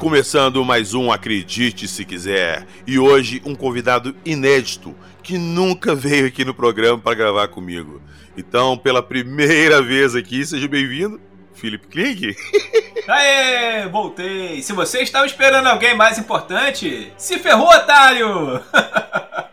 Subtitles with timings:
[0.00, 6.42] Começando mais um Acredite Se Quiser e hoje um convidado inédito que nunca veio aqui
[6.42, 8.00] no programa para gravar comigo.
[8.34, 11.20] Então, pela primeira vez aqui, seja bem-vindo,
[11.52, 12.34] Felipe Kling.
[13.06, 14.62] Aê, voltei!
[14.62, 18.58] Se você estava esperando alguém mais importante, se ferrou, otário!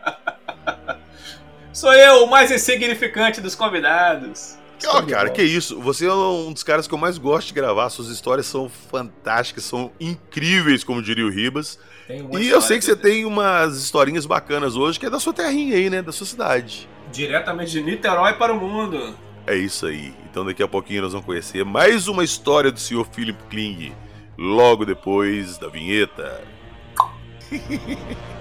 [1.74, 4.56] Sou eu, o mais insignificante dos convidados.
[4.86, 5.80] Oh, cara, que isso.
[5.80, 7.90] Você é um dos caras que eu mais gosto de gravar.
[7.90, 11.78] Suas histórias são fantásticas, são incríveis, como diria o Ribas.
[12.38, 15.76] E eu sei que você tem umas historinhas bacanas hoje, que é da sua terrinha
[15.76, 16.00] aí, né?
[16.00, 16.88] Da sua cidade.
[17.12, 19.16] Diretamente de Niterói para o mundo.
[19.46, 20.14] É isso aí.
[20.30, 23.92] Então daqui a pouquinho nós vamos conhecer mais uma história do senhor Philip Kling.
[24.38, 26.42] Logo depois da vinheta.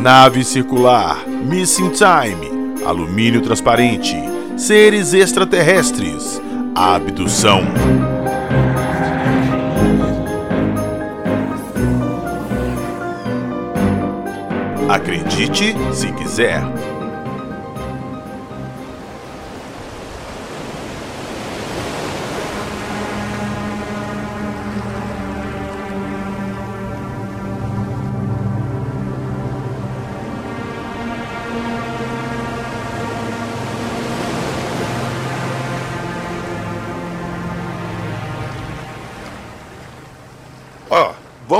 [0.00, 4.16] Nave circular, Missing Time, alumínio transparente,
[4.56, 6.40] seres extraterrestres,
[6.74, 7.60] abdução.
[14.88, 16.62] Acredite se quiser.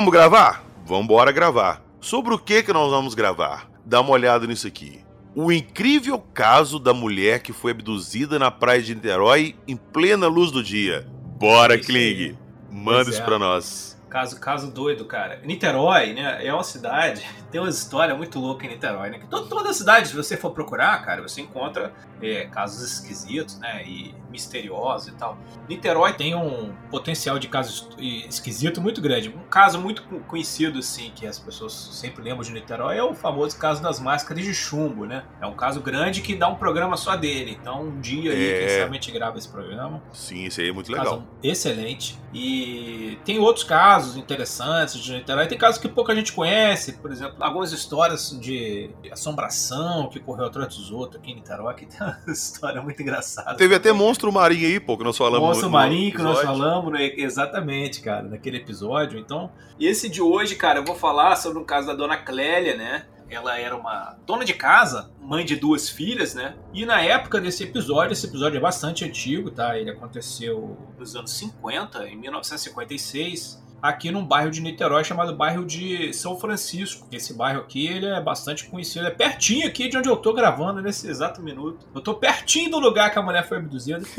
[0.01, 0.65] Vamos gravar?
[0.87, 1.83] Vamos embora gravar.
[2.01, 3.71] Sobre o que que nós vamos gravar?
[3.85, 5.05] Dá uma olhada nisso aqui.
[5.35, 10.51] O incrível caso da mulher que foi abduzida na praia de Niterói em plena luz
[10.51, 11.07] do dia.
[11.39, 12.35] Bora, Kling.
[12.73, 13.25] Manda isso é.
[13.25, 14.00] pra nós.
[14.11, 15.41] Caso, caso doido, cara.
[15.45, 19.19] Niterói, né, é uma cidade, tem uma história muito louca em Niterói, né?
[19.21, 23.83] Que to- toda cidade, se você for procurar, cara, você encontra é, casos esquisitos, né,
[23.87, 25.39] e misteriosos e tal.
[25.69, 29.29] Niterói tem um potencial de caso esquisito muito grande.
[29.29, 33.15] Um caso muito co- conhecido, assim, que as pessoas sempre lembram de Niterói é o
[33.15, 35.25] famoso caso das máscaras de chumbo, né?
[35.41, 37.57] É um caso grande que dá um programa só dele.
[37.61, 38.59] Então, um dia aí, É.
[38.59, 40.03] quem sabe a gente grava esse programa.
[40.13, 41.23] Sim, isso aí é muito Caso legal.
[41.43, 42.19] excelente.
[42.33, 45.49] E tem outros casos interessantes de Niterói.
[45.49, 50.77] Tem casos que pouca gente conhece, por exemplo, algumas histórias de assombração que correu atrás
[50.77, 53.57] dos outros aqui em Niterói, que tem uma história muito engraçada.
[53.57, 56.41] Teve até monstro marinho aí, pô, que nós falamos Monstro no- no Marinho que nós
[56.41, 57.11] falamos, né?
[57.17, 59.19] exatamente, cara, naquele episódio.
[59.19, 63.07] Então, esse de hoje, cara, eu vou falar sobre um caso da dona Clélia, né?
[63.31, 66.57] Ela era uma dona de casa, mãe de duas filhas, né?
[66.75, 69.79] E na época desse episódio, esse episódio é bastante antigo, tá?
[69.79, 76.13] Ele aconteceu nos anos 50, em 1956, aqui num bairro de Niterói chamado bairro de
[76.13, 77.07] São Francisco.
[77.13, 80.81] Esse bairro aqui, ele é bastante conhecido, é pertinho aqui de onde eu tô gravando
[80.83, 81.87] nesse exato minuto.
[81.95, 84.03] Eu tô pertinho do lugar que a mulher foi abduzida.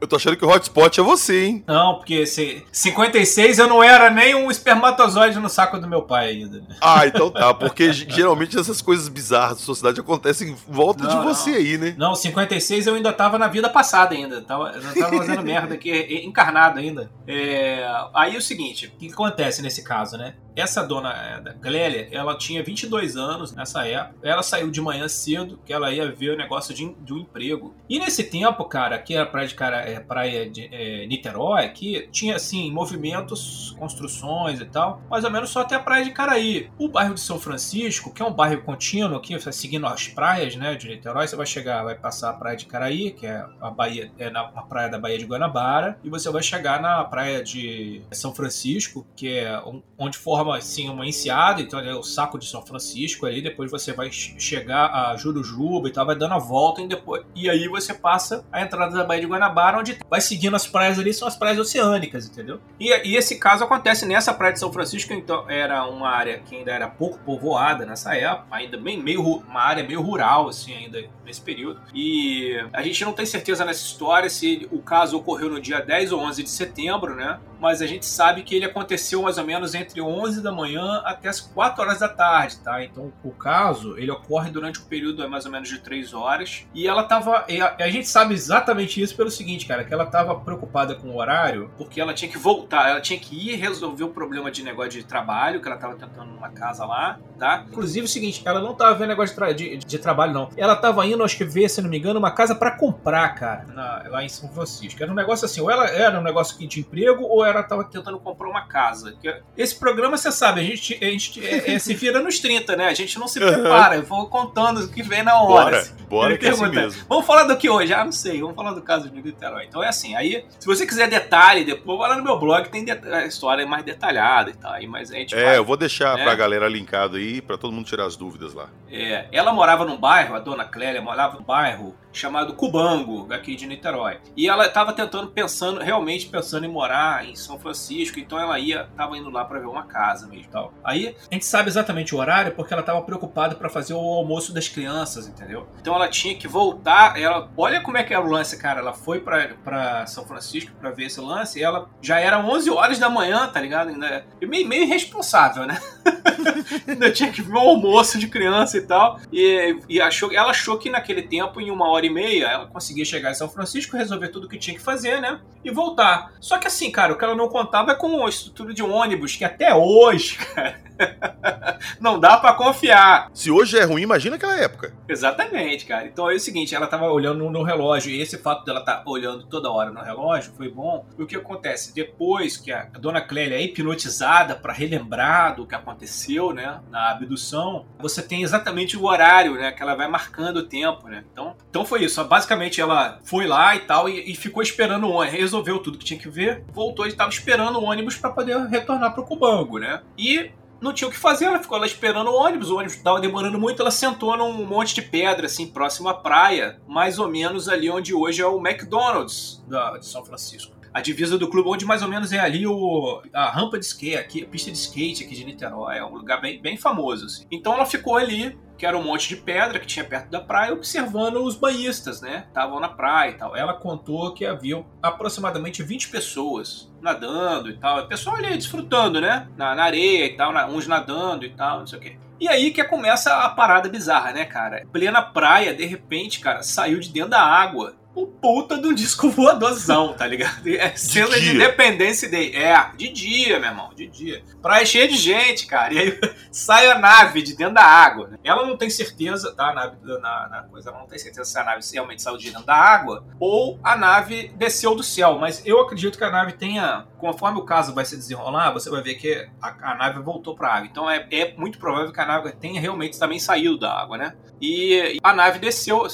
[0.00, 1.64] Eu tô achando que o hotspot é você, hein?
[1.66, 6.30] Não, porque se 56 eu não era nem um espermatozoide no saco do meu pai
[6.30, 6.58] ainda.
[6.58, 6.76] né?
[6.80, 11.16] Ah, então tá, porque geralmente essas coisas bizarras da sociedade acontecem em volta Não, de
[11.16, 11.24] não.
[11.24, 11.94] você aí, né?
[11.96, 14.42] Não, 56 eu ainda tava na vida passada ainda.
[14.42, 17.10] Tava, eu não tava fazendo merda aqui, encarnado ainda.
[17.26, 20.34] É, aí é o seguinte, o que, que acontece nesse caso, né?
[20.56, 24.16] Essa dona da Clélia, ela tinha 22 anos nessa época.
[24.22, 27.74] Ela saiu de manhã cedo, que ela ia ver o negócio de, de um emprego.
[27.88, 32.08] E nesse tempo, cara, aqui era praia de, cara, é, praia de é, Niterói, que
[32.10, 36.70] tinha, assim, movimentos, construções e tal, mais ou menos só até a praia de Caraí.
[36.78, 40.74] O bairro de São Francisco, que é um bairro contínuo aqui, seguindo as praias, né,
[40.74, 44.10] de Niterói, você vai chegar, vai passar a praia de Caraí, que é a Bahia,
[44.18, 48.02] é na a praia da Baía de Guanabara, e você vai chegar na praia de
[48.12, 49.60] São Francisco, que é
[49.98, 53.92] onde forma assim uma enseada, então é o saco de São Francisco ali, depois você
[53.92, 57.68] vai che- chegar a Jurujuba e tal, vai dando a volta e depois e aí
[57.68, 61.26] você passa a entrada da Baía de Guanabara, onde vai seguindo as praias ali, são
[61.28, 62.60] as praias oceânicas, entendeu?
[62.78, 66.56] E, e esse caso acontece nessa praia de São Francisco, então era uma área que
[66.56, 71.04] ainda era pouco povoada nessa época, ainda bem meio uma área meio rural assim ainda
[71.24, 71.80] nesse período.
[71.94, 76.12] E a gente não tem certeza nessa história se o caso ocorreu no dia 10
[76.12, 77.38] ou 11 de setembro, né?
[77.60, 81.28] Mas a gente sabe que ele aconteceu mais ou menos entre 11 da manhã até
[81.28, 82.84] as 4 horas da tarde, tá?
[82.84, 86.86] Então o caso, ele ocorre durante um período mais ou menos de 3 horas, e
[86.86, 90.94] ela tava, a, a gente sabe exatamente isso pelo seguinte, cara, que ela tava preocupada
[90.94, 94.50] com o horário, porque ela tinha que voltar, ela tinha que ir resolver o problema
[94.50, 97.64] de negócio de trabalho, que ela tava tentando numa casa lá, tá?
[97.68, 100.48] Inclusive o seguinte, ela não tava vendo negócio de, tra de, de trabalho, não.
[100.56, 103.66] Ela tava indo, acho que ver, se não me engano, uma casa para comprar, cara,
[103.72, 105.02] na, lá em São Francisco.
[105.02, 108.18] Era um negócio assim, ou ela era um negócio de emprego, ou ela tava tentando
[108.18, 109.14] comprar uma casa.
[109.56, 112.86] Esse programa, você sabe, a gente, a gente é, é, se vira nos 30, né?
[112.86, 115.82] A gente não se prepara, eu vou contando o que vem na hora.
[115.82, 117.04] Bora, bora que é assim mesmo.
[117.08, 117.92] Vamos falar do que hoje?
[117.92, 119.66] Ah, não sei, vamos falar do caso de Niterói.
[119.66, 122.84] Então é assim, aí, se você quiser detalhe, depois vai lá no meu blog, tem
[122.90, 124.72] a história mais detalhada e tal.
[124.72, 126.24] Aí, mas a gente é, vai, eu vou deixar né?
[126.24, 128.68] pra galera linkado aí, pra todo mundo tirar as dúvidas lá.
[128.90, 133.66] É, ela morava num bairro, a dona Clélia morava num bairro chamado Cubango, aqui de
[133.66, 134.18] Niterói.
[134.34, 138.88] E ela estava tentando, pensando, realmente pensando em morar em São Francisco, então ela ia,
[138.90, 140.72] estava indo lá para ver uma casa mesmo tal.
[140.82, 144.52] Aí a gente sabe exatamente o horário porque ela estava preocupada para fazer o almoço
[144.52, 145.66] das crianças, entendeu?
[145.80, 148.92] Então ela tinha que voltar, ela, olha como é que era o lance, cara, ela
[148.92, 153.08] foi para São Francisco para ver esse lance, e ela já era 11 horas da
[153.08, 153.88] manhã, tá ligado?
[153.88, 155.80] Ainda, meio, meio irresponsável, né?
[156.86, 159.20] Ainda tinha que ver um almoço de criança e tal.
[159.32, 163.04] E, e achou, ela achou que naquele tempo, em uma hora e meia, ela conseguia
[163.04, 165.40] chegar em São Francisco, resolver tudo que tinha que fazer, né?
[165.64, 166.32] E voltar.
[166.40, 169.36] Só que assim, cara, o que ela não contava é com a estrutura de ônibus,
[169.36, 170.80] que até hoje, cara,
[172.00, 173.30] não dá para confiar.
[173.32, 174.92] Se hoje é ruim, imagina aquela época.
[175.08, 176.06] Exatamente, cara.
[176.06, 179.02] Então é o seguinte, ela tava olhando no relógio, e esse fato dela estar tá
[179.06, 181.06] olhando toda hora no relógio foi bom.
[181.18, 181.94] E o que acontece?
[181.94, 187.86] Depois que a dona Clélia é hipnotizada para relembrar do que aconteceu, né, na abdução,
[187.98, 191.24] você tem exatamente o horário, né, que ela vai marcando o tempo, né?
[191.32, 192.22] Então, então foi isso.
[192.24, 196.04] Basicamente ela foi lá e tal e, e ficou esperando o ônibus, resolveu tudo que
[196.04, 200.00] tinha que ver, voltou e estava esperando o ônibus para poder retornar pro Cubango, né?
[200.16, 200.50] E
[200.80, 203.58] não tinha o que fazer, ela ficou lá esperando o ônibus, o ônibus estava demorando
[203.58, 207.90] muito, ela sentou num monte de pedra, assim, próximo à praia, mais ou menos ali
[207.90, 210.75] onde hoje é o McDonald's da, de São Francisco.
[210.96, 214.16] A divisa do clube, onde mais ou menos é ali o, a rampa de skate,
[214.16, 217.26] aqui, a pista de skate aqui de Niterói, é um lugar bem, bem famoso.
[217.26, 217.44] Assim.
[217.50, 220.72] Então ela ficou ali que era um monte de pedra que tinha perto da praia,
[220.72, 222.44] observando os banhistas, né?
[222.48, 223.54] Estavam na praia e tal.
[223.54, 228.00] Ela contou que havia aproximadamente 20 pessoas nadando e tal.
[228.00, 229.48] O pessoal ali desfrutando, né?
[229.54, 232.16] Na, na areia e tal, na, uns nadando e tal, não sei o quê.
[232.40, 234.86] E aí que começa a parada bizarra, né, cara?
[234.90, 240.14] Plena praia, de repente, cara, saiu de dentro da água o puta do disco voadorzão,
[240.14, 240.66] tá ligado?
[240.66, 242.56] É cena de, de Independence Day.
[242.56, 244.42] É, de dia, meu irmão, de dia.
[244.62, 245.92] Praia cheia de gente, cara.
[245.92, 246.20] E aí
[246.50, 248.28] sai a nave de dentro da água.
[248.28, 248.38] Né?
[248.42, 249.68] Ela não tem certeza, tá?
[249.68, 252.50] A nave, na, na, coisa, ela não tem certeza se a nave realmente saiu de
[252.50, 255.38] dentro da água ou a nave desceu do céu.
[255.38, 259.02] Mas eu acredito que a nave tenha, conforme o caso vai se desenrolar, você vai
[259.02, 260.88] ver que a, a nave voltou pra água.
[260.90, 264.34] Então é, é muito provável que a nave tenha realmente também saído da água, né?
[264.58, 266.06] E a nave desceu,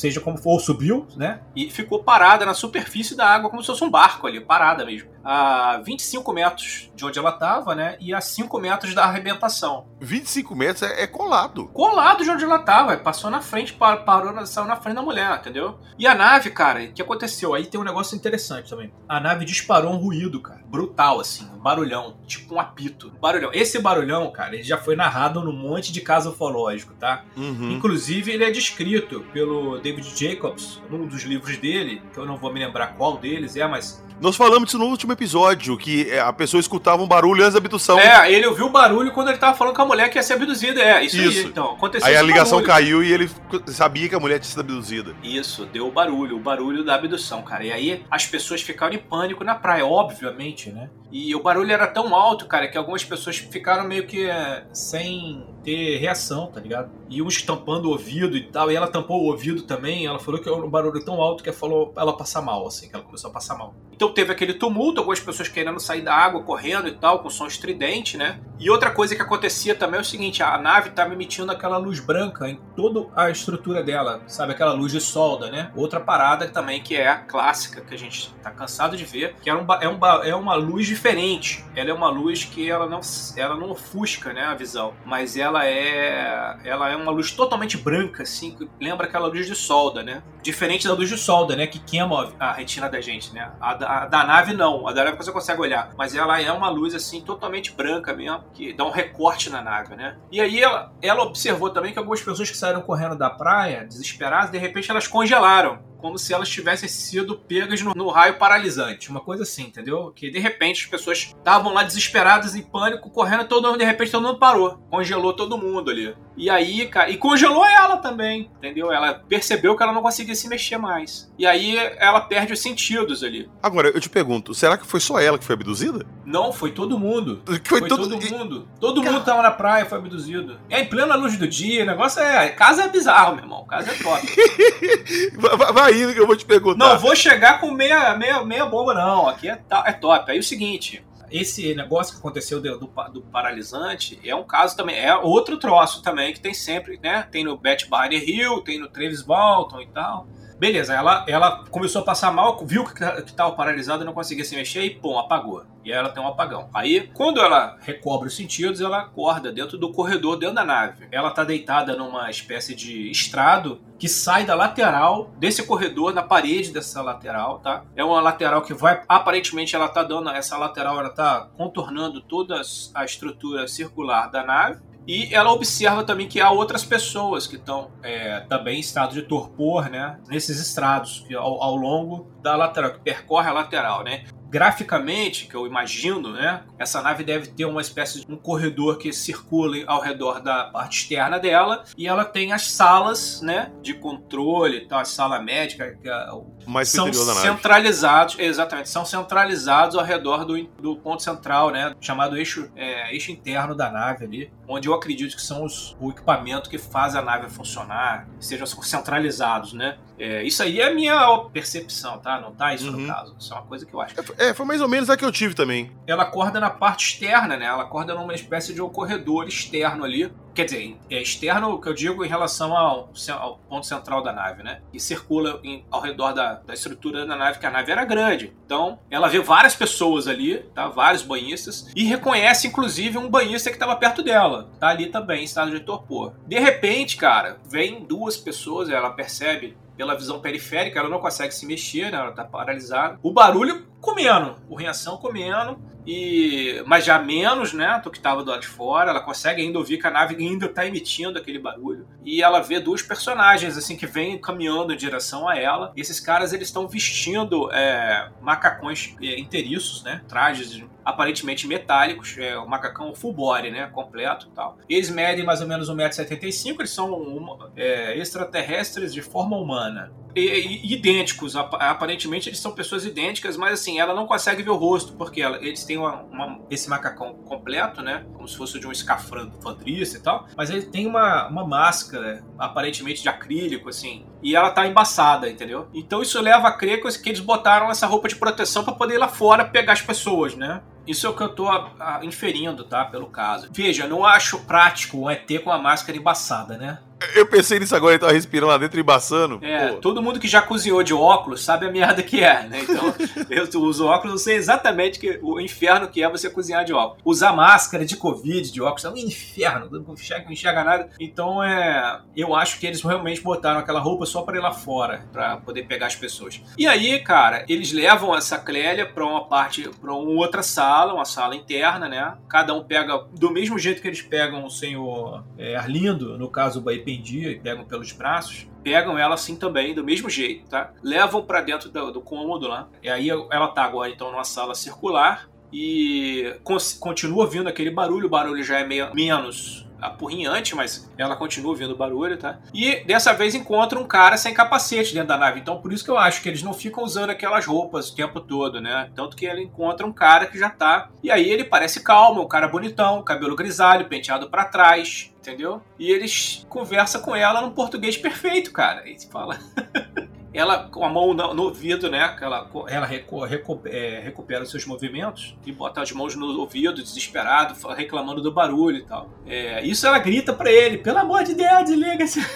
[0.00, 1.40] seja como for, subiu, né?
[1.54, 5.09] E ficou parada na superfície da água, como se fosse um barco ali, parada mesmo.
[5.24, 7.96] A 25 metros de onde ela estava, né?
[8.00, 9.86] E a 5 metros da arrebentação.
[10.00, 11.68] 25 metros é, é colado.
[11.68, 12.96] Colado de onde ela estava.
[12.96, 15.78] Passou na frente, parou, saiu na frente da mulher, entendeu?
[15.98, 17.54] E a nave, cara, o que aconteceu?
[17.54, 18.92] Aí tem um negócio interessante também.
[19.08, 20.60] A nave disparou um ruído, cara.
[20.66, 21.48] Brutal, assim.
[21.54, 22.18] Um barulhão.
[22.26, 23.12] Tipo um apito.
[23.20, 23.50] Barulhão.
[23.52, 27.24] Esse barulhão, cara, ele já foi narrado num monte de caso ufológico, tá?
[27.36, 27.72] Uhum.
[27.72, 32.52] Inclusive, ele é descrito pelo David Jacobs, num dos livros dele, que eu não vou
[32.52, 34.04] me lembrar qual deles é, mas.
[34.20, 37.58] Nós falamos disso no último episódio, que é, a pessoa escutava um barulho antes da
[37.58, 37.98] abdução.
[37.98, 40.34] É, ele ouviu o barulho quando ele tava falando com a mulher que ia ser
[40.34, 40.78] abduzida.
[40.78, 41.40] É, isso, isso.
[41.40, 41.46] aí.
[41.46, 42.66] Então, aconteceu Aí a ligação barulho.
[42.66, 43.30] caiu e ele
[43.68, 45.14] sabia que a mulher tinha sido abduzida.
[45.22, 47.64] Isso, deu o barulho, o barulho da abdução, cara.
[47.64, 50.90] E aí as pessoas ficaram em pânico na praia, obviamente, né?
[51.10, 55.46] E o barulho era tão alto, cara, que algumas pessoas ficaram meio que é, sem
[55.62, 56.90] ter reação, tá ligado?
[57.08, 60.40] E uns tampando o ouvido e tal, e ela tampou o ouvido também, ela falou
[60.40, 63.04] que era um barulho tão alto que ela falou ela passar mal, assim, que ela
[63.04, 63.74] começou a passar mal.
[63.92, 67.46] Então teve aquele tumulto, algumas pessoas querendo sair da água, correndo e tal, com som
[67.46, 68.40] estridente, né?
[68.58, 72.00] E outra coisa que acontecia também é o seguinte, a nave estava emitindo aquela luz
[72.00, 74.52] branca em toda a estrutura dela, sabe?
[74.52, 75.70] Aquela luz de solda, né?
[75.76, 79.50] Outra parada também que é a clássica, que a gente tá cansado de ver, que
[79.50, 81.64] é, um, é, um, é uma luz diferente.
[81.74, 83.00] Ela é uma luz que ela não,
[83.36, 87.76] ela não ofusca, né, a visão, mas ela ela é ela é uma luz totalmente
[87.76, 90.22] branca, assim, que lembra aquela luz de solda, né?
[90.42, 91.66] Diferente da luz de solda, né?
[91.66, 93.50] Que queima a retina da gente, né?
[93.60, 96.50] A da, a da nave não, a da nave você consegue olhar, mas ela é
[96.50, 100.16] uma luz assim totalmente branca mesmo, que dá um recorte na nave, né?
[100.30, 104.50] E aí ela, ela observou também que algumas pessoas que saíram correndo da praia, desesperadas,
[104.50, 109.10] de repente elas congelaram como se elas tivessem sido pegas no, no raio paralisante.
[109.10, 110.12] Uma coisa assim, entendeu?
[110.14, 114.10] Que de repente as pessoas estavam lá desesperadas, em pânico, correndo, todo mundo, de repente
[114.10, 114.78] todo mundo parou.
[114.90, 116.14] Congelou todo mundo ali.
[116.40, 118.90] E aí, cara, e congelou ela também, entendeu?
[118.90, 121.30] Ela percebeu que ela não conseguia se mexer mais.
[121.38, 123.46] E aí ela perde os sentidos ali.
[123.62, 126.06] Agora, eu te pergunto, será que foi só ela que foi abduzida?
[126.24, 127.42] Não, foi todo mundo.
[127.44, 128.08] Foi, foi todo...
[128.08, 128.32] todo...
[128.32, 128.68] mundo.
[128.80, 129.12] Todo Car...
[129.12, 130.58] mundo tava na praia, foi abduzido.
[130.70, 132.48] É em plena luz do dia, o negócio é.
[132.48, 133.66] Casa é bizarro, meu irmão.
[133.66, 134.26] Casa é top.
[135.74, 136.78] vai indo que eu vou te perguntar.
[136.78, 139.28] Não, vou chegar com meia, meia, meia bomba, não.
[139.28, 140.32] Aqui é, é top.
[140.32, 144.98] Aí o seguinte: esse negócio que aconteceu do, do, do, paralisante é um caso também,
[144.98, 147.22] é outro troço também que tem sempre, né?
[147.30, 150.26] Tem no Bat Barney Hill, tem no Travis Walton e tal.
[150.60, 154.82] Beleza, ela, ela começou a passar mal, viu que estava paralisada, não conseguia se mexer
[154.82, 155.64] e pum, apagou.
[155.82, 156.68] E aí ela tem um apagão.
[156.74, 161.08] Aí, quando ela recobre os sentidos, ela acorda dentro do corredor, dentro da nave.
[161.10, 166.70] Ela tá deitada numa espécie de estrado que sai da lateral desse corredor, na parede
[166.70, 167.82] dessa lateral, tá?
[167.96, 172.60] É uma lateral que vai, aparentemente ela tá dando, essa lateral ela tá contornando toda
[172.94, 177.90] a estrutura circular da nave e ela observa também que há outras pessoas que estão
[178.02, 180.18] é, também em estado de torpor, né?
[180.28, 184.24] Nesses estrados que ao, ao longo da lateral, que percorre a lateral, né?
[184.50, 186.62] graficamente, que eu imagino, né?
[186.76, 191.02] Essa nave deve ter uma espécie de um corredor que circula ao redor da parte
[191.02, 196.08] externa dela e ela tem as salas, né, de controle, então a sala médica, que
[196.08, 196.28] é
[196.66, 202.68] Mais são centralizados, exatamente, são centralizados ao redor do, do ponto central, né, chamado eixo,
[202.74, 206.78] é, eixo interno da nave ali, onde eu acredito que são os, o equipamento que
[206.78, 209.98] faz a nave funcionar, sejam centralizados, né?
[210.18, 212.40] É, isso aí é a minha percepção, tá?
[212.40, 212.98] Não tá isso uhum.
[212.98, 213.34] no caso.
[213.38, 214.14] Isso é uma coisa que eu acho.
[214.38, 215.90] É, foi mais ou menos a que eu tive também.
[216.06, 217.64] Ela acorda na parte externa, né?
[217.66, 220.32] Ela acorda numa espécie de um corredor externo ali.
[220.54, 224.62] Quer dizer, é externo que eu digo em relação ao, ao ponto central da nave,
[224.62, 224.80] né?
[224.92, 228.52] E circula em, ao redor da, da estrutura da nave, que a nave era grande.
[228.64, 230.88] Então, ela vê várias pessoas ali, tá?
[230.88, 231.90] Vários banhistas.
[231.94, 234.70] E reconhece, inclusive, um banhista que estava perto dela.
[234.78, 236.34] Tá ali também, em estado de torpor.
[236.46, 241.66] De repente, cara, vem duas pessoas, ela percebe pela visão periférica, ela não consegue se
[241.66, 242.16] mexer, né?
[242.16, 243.18] ela está paralisada.
[243.22, 248.50] O barulho comendo, o reação comendo, e mas já menos, né, do que estava do
[248.50, 249.10] lado de fora.
[249.10, 252.08] Ela consegue ainda ouvir que a nave ainda está emitindo aquele barulho.
[252.24, 255.92] E ela vê dois personagens assim que vêm caminhando em direção a ela.
[255.94, 262.56] E esses caras eles estão vestindo é, macacões é, inteiriços, né, trajes aparentemente metálicos, é
[262.56, 264.78] o macacão full body, né, completo e tal.
[264.88, 270.12] Eles medem mais ou menos 1,75m, eles são uma, é, extraterrestres de forma humana.
[270.34, 274.76] E, e, idênticos, aparentemente eles são pessoas idênticas, mas assim, ela não consegue ver o
[274.76, 278.86] rosto, porque ela, eles têm uma, uma, esse macacão completo, né, como se fosse de
[278.86, 284.54] um escafandrista e tal, mas ele tem uma, uma máscara, aparentemente de acrílico, assim, e
[284.54, 285.88] ela tá embaçada, entendeu?
[285.92, 289.18] Então isso leva a crer que eles botaram essa roupa de proteção para poder ir
[289.18, 290.80] lá fora pegar as pessoas, né?
[291.06, 293.04] Isso é o que eu a, inferindo, tá?
[293.04, 293.68] Pelo caso.
[293.72, 296.98] Veja, não acho prático um ET com a máscara embaçada, né?
[297.34, 299.58] Eu pensei nisso agora, ele tava respirando lá dentro e embaçando.
[299.62, 299.96] É, Pô.
[299.96, 302.80] todo mundo que já cozinhou de óculos sabe a merda que é, né?
[302.82, 303.14] Então,
[303.50, 307.20] eu uso óculos, eu sei exatamente que, o inferno que é você cozinhar de óculos.
[307.24, 311.10] Usar máscara de Covid, de óculos, é um inferno, não enxerga, não enxerga nada.
[311.20, 315.26] Então, é, eu acho que eles realmente botaram aquela roupa só para ir lá fora,
[315.30, 316.62] para poder pegar as pessoas.
[316.78, 321.24] E aí, cara, eles levam essa Clélia pra uma parte, pra uma outra sala, uma
[321.24, 322.36] sala interna, né?
[322.48, 326.80] Cada um pega, do mesmo jeito que eles pegam o senhor é, Arlindo, no caso
[326.80, 330.92] o Baipim pendia e pegam pelos braços, pegam ela assim também, do mesmo jeito, tá?
[331.02, 332.88] Levam para dentro do, do, cômodo lá.
[333.02, 336.56] E aí ela tá agora então numa sala circular e
[336.98, 341.96] continua vindo aquele barulho, o barulho já é meio, menos apurrinhante, mas ela continua ouvindo
[341.96, 342.58] barulho, tá?
[342.72, 345.60] E dessa vez encontra um cara sem capacete dentro da nave.
[345.60, 348.40] Então por isso que eu acho que eles não ficam usando aquelas roupas o tempo
[348.40, 349.10] todo, né?
[349.14, 351.10] Tanto que ele encontra um cara que já tá.
[351.22, 355.82] E aí ele parece calmo, um cara bonitão, cabelo grisalho, penteado para trás, entendeu?
[355.98, 359.08] E eles conversa com ela num português perfeito, cara.
[359.08, 359.58] E fala.
[360.52, 362.36] ela com a mão no, no ouvido, né?
[362.40, 367.02] Ela, ela recu, recu, é, recupera os seus movimentos e bota as mãos no ouvido,
[367.02, 369.30] desesperado, reclamando do barulho e tal.
[369.46, 372.40] É, isso ela grita para ele: pelo amor de Deus, desliga-se.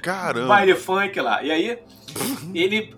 [0.00, 0.48] Caramba!
[0.48, 1.42] Baile funk lá.
[1.42, 1.78] E aí,
[2.54, 2.94] ele.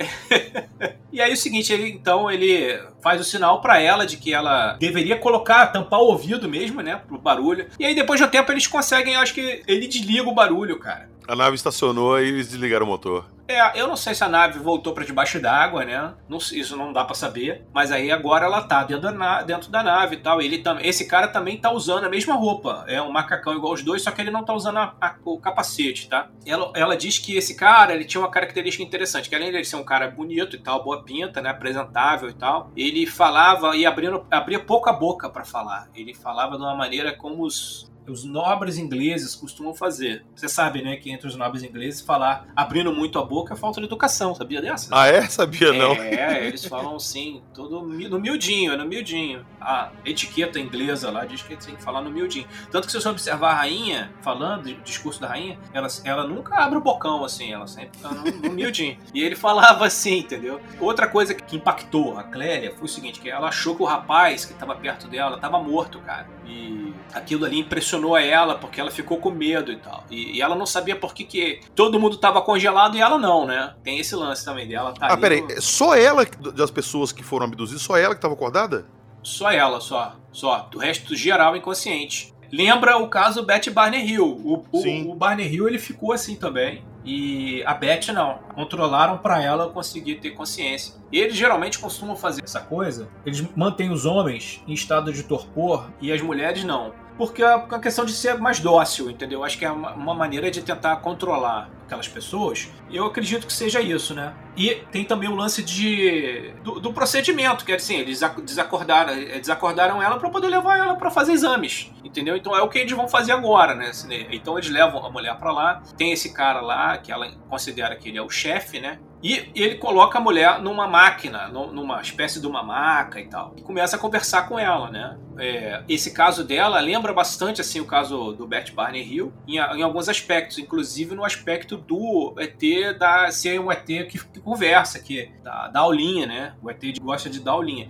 [1.12, 4.72] e aí o seguinte, ele então ele faz o sinal para ela de que ela
[4.80, 7.68] deveria colocar, tampar o ouvido mesmo, né, pro barulho.
[7.78, 11.08] E aí depois de um tempo eles conseguem, acho que ele desliga o barulho, cara.
[11.28, 13.24] A nave estacionou e eles desligaram o motor.
[13.48, 16.14] É, eu não sei se a nave voltou para debaixo d'água, né?
[16.28, 17.64] Não, isso não dá para saber.
[17.72, 20.40] Mas aí agora ela tá dentro da, dentro da nave e tal.
[20.42, 22.84] Ele tam, esse cara também tá usando a mesma roupa.
[22.88, 25.38] É um macacão igual os dois, só que ele não tá usando a, a, o
[25.38, 26.28] capacete, tá?
[26.44, 29.64] Ela, ela diz que esse cara, ele tinha uma característica interessante, que além de ele
[29.64, 31.50] ser um cara bonito e tal, boa pinta, né?
[31.50, 35.88] Apresentável e tal, ele falava e abria pouco a boca para falar.
[35.94, 40.24] Ele falava de uma maneira como os os nobres ingleses costumam fazer.
[40.34, 43.80] Você sabe, né, que entre os nobres ingleses falar abrindo muito a boca é falta
[43.80, 44.88] de educação, sabia dessa?
[44.92, 45.22] Ah, é?
[45.28, 45.92] Sabia não.
[45.92, 49.44] É, eles falam assim, todo no miudinho, é no miudinho.
[49.60, 52.46] A etiqueta inglesa lá diz que tem que falar no miudinho.
[52.70, 56.56] Tanto que se você observar a rainha falando, o discurso da rainha, ela, ela nunca
[56.56, 58.96] abre o bocão assim, ela sempre tá no, no miudinho.
[59.12, 60.60] E ele falava assim, entendeu?
[60.80, 64.44] Outra coisa que impactou a Clélia foi o seguinte, que ela achou que o rapaz
[64.44, 66.28] que estava perto dela estava morto, cara.
[66.46, 70.04] E aquilo ali impressionou a ela, porque ela ficou com medo e tal.
[70.10, 73.46] E, e ela não sabia por que, que todo mundo estava congelado e ela não,
[73.46, 73.74] né?
[73.82, 74.92] Tem esse lance também dela.
[74.92, 75.60] Tá ah, peraí, no...
[75.60, 76.24] só ela,
[76.54, 78.86] das pessoas que foram abduzidas, só ela que estava acordada?
[79.22, 80.16] Só ela, só.
[80.30, 80.68] Só.
[80.70, 82.32] Do resto geral inconsciente.
[82.52, 84.24] Lembra o caso Betty Barney Hill.
[84.24, 86.84] O, o, o Barney Hill ele ficou assim também.
[87.04, 88.38] E a Beth não.
[88.54, 90.94] Controlaram para ela conseguir ter consciência.
[91.12, 93.08] E eles geralmente costumam fazer essa coisa.
[93.24, 97.78] Eles mantêm os homens em estado de torpor e as mulheres não porque é a
[97.78, 99.42] questão de ser mais dócil, entendeu?
[99.42, 102.68] Acho que é uma maneira de tentar controlar aquelas pessoas.
[102.90, 104.34] Eu acredito que seja isso, né?
[104.56, 109.38] E tem também o lance de do, do procedimento, que é assim, eles desacordaram, eh,
[109.38, 112.36] desacordaram ela para poder levar ela para fazer exames, entendeu?
[112.36, 113.90] Então é o que eles vão fazer agora, né?
[114.30, 118.08] Então eles levam a mulher para lá, tem esse cara lá que ela considera que
[118.08, 118.98] ele é o chefe, né?
[119.26, 123.54] E ele coloca a mulher numa máquina, numa espécie de uma maca e tal.
[123.56, 125.18] E começa a conversar com ela, né?
[125.36, 129.82] É, esse caso dela lembra bastante assim o caso do Bert Barney Hill em, em,
[129.82, 135.32] alguns aspectos, inclusive no aspecto do ET da ser um ET que, que conversa, que
[135.42, 136.54] dá, dá aulinha, né?
[136.62, 137.88] O ET gosta de dar aulinha.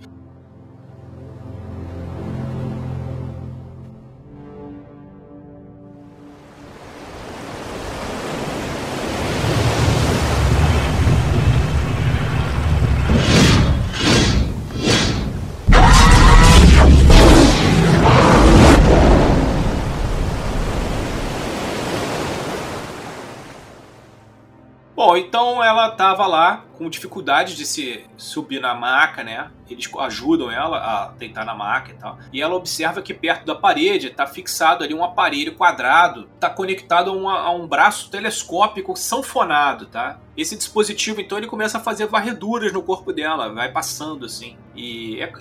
[25.17, 29.49] Então ela estava lá com dificuldade de se subir na maca, né?
[29.69, 32.17] Eles ajudam ela a deitar na maca e tal.
[32.31, 37.09] E ela observa que perto da parede está fixado ali um aparelho quadrado, está conectado
[37.09, 40.19] a, uma, a, um braço telescópico sanfonado, tá?
[40.37, 44.55] Esse dispositivo, então, ele começa a fazer varreduras no corpo dela, vai passando assim.
[44.75, 45.33] E é,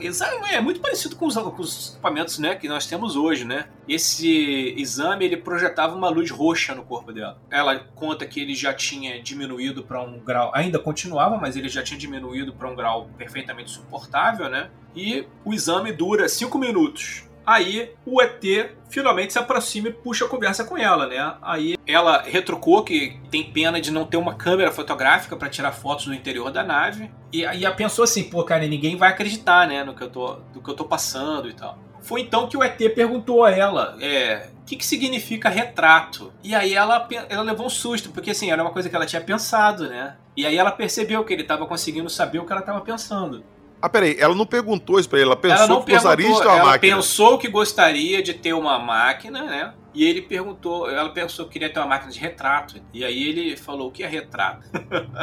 [0.54, 3.68] é muito parecido com os, com os, equipamentos né, que nós temos hoje, né?
[3.86, 7.38] Esse exame, ele projetava uma luz roxa no corpo dela.
[7.50, 11.82] Ela conta que ele já tinha diminuído para um grau, ainda continuava, mas ele já
[11.82, 14.15] tinha diminuído para um grau perfeitamente suportável,
[14.48, 14.70] né?
[14.94, 17.26] E o exame dura 5 minutos.
[17.46, 18.42] Aí o ET
[18.88, 21.34] finalmente se aproxima e puxa a conversa com ela, né?
[21.42, 26.06] Aí ela retrucou que tem pena de não ter uma câmera fotográfica para tirar fotos
[26.06, 27.08] do interior da nave.
[27.32, 30.60] E aí pensou assim, pô, cara, ninguém vai acreditar, né, no que eu tô, do
[30.60, 31.78] que eu tô passando e tal.
[32.00, 36.32] Foi então que o ET perguntou a ela, é, o que, que significa retrato?
[36.42, 39.20] E aí ela, ela levou um susto, porque assim, era uma coisa que ela tinha
[39.20, 40.16] pensado, né?
[40.36, 43.44] E aí ela percebeu que ele estava conseguindo saber o que ela estava pensando.
[43.80, 46.42] Ah, peraí, ela não perguntou isso pra ele, ela pensou ela que gostaria de ter
[46.42, 46.92] uma ela máquina.
[46.92, 49.74] Ela pensou que gostaria de ter uma máquina, né?
[49.96, 52.78] E ele perguntou, ela pensou que queria ter uma máquina de retrato.
[52.92, 54.68] E aí ele falou: o que é retrato?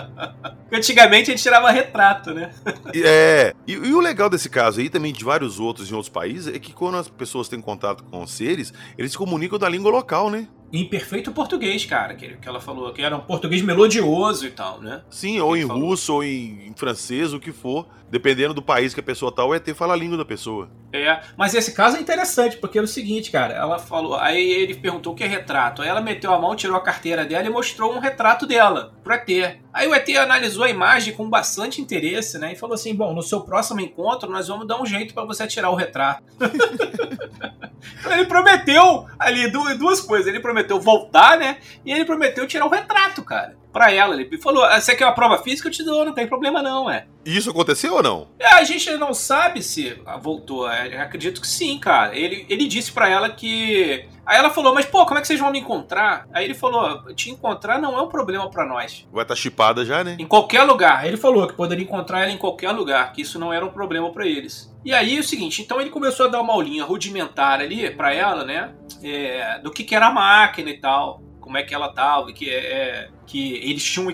[0.74, 2.52] Antigamente a gente tirava retrato, né?
[2.96, 3.54] é.
[3.68, 6.58] E, e, o legal desse caso aí, também de vários outros em outros países, é
[6.58, 10.32] que quando as pessoas têm contato com os seres, eles se comunicam da língua local,
[10.32, 10.48] né?
[10.74, 14.82] Em perfeito português, cara, que, que ela falou, que era um português melodioso e tal,
[14.82, 15.04] né?
[15.08, 15.90] Sim, ou em falou.
[15.90, 17.86] russo, ou em, em, francês, o que for.
[18.10, 20.70] Dependendo do país que a pessoa tá, o ET fala a língua da pessoa.
[20.92, 24.76] É, mas esse caso é interessante, porque é o seguinte, cara, ela falou, aí ele
[24.76, 25.82] perguntou o que é retrato.
[25.82, 29.14] Aí ela meteu a mão, tirou a carteira dela e mostrou um retrato dela pro
[29.14, 29.58] ET.
[29.74, 32.54] Aí o ET analisou a imagem com bastante interesse, né?
[32.54, 35.48] E falou assim: bom, no seu próximo encontro nós vamos dar um jeito para você
[35.48, 36.24] tirar o retrato.
[38.12, 40.28] ele prometeu ali duas coisas.
[40.28, 41.58] Ele prometeu voltar, né?
[41.86, 43.56] E ele prometeu tirar o retrato, cara.
[43.74, 44.14] pra ela.
[44.14, 45.68] Ele falou: ah, você quer uma prova física?
[45.68, 47.06] Eu te dou, não tem problema não, é.
[47.26, 48.28] E isso aconteceu ou não?
[48.40, 50.70] É, a gente não sabe se voltou.
[50.70, 52.16] É, acredito que sim, cara.
[52.16, 54.06] Ele, ele disse para ela que.
[54.26, 56.28] Aí ela falou, mas pô, como é que vocês vão me encontrar?
[56.34, 59.08] Aí ele falou, te encontrar não é um problema para nós.
[59.12, 60.16] Vai estar tá chipada já, né?
[60.20, 61.06] Em qualquer lugar.
[61.06, 64.12] Ele falou que poderia encontrar ela em qualquer lugar, que isso não era um problema
[64.12, 64.74] para eles.
[64.86, 68.14] E aí é o seguinte, então ele começou a dar uma aulinha rudimentar ali para
[68.14, 68.74] ela, né?
[69.02, 72.50] É, do que, que era a máquina e tal como é que ela estava, que
[72.50, 74.08] é, é, que eles tinham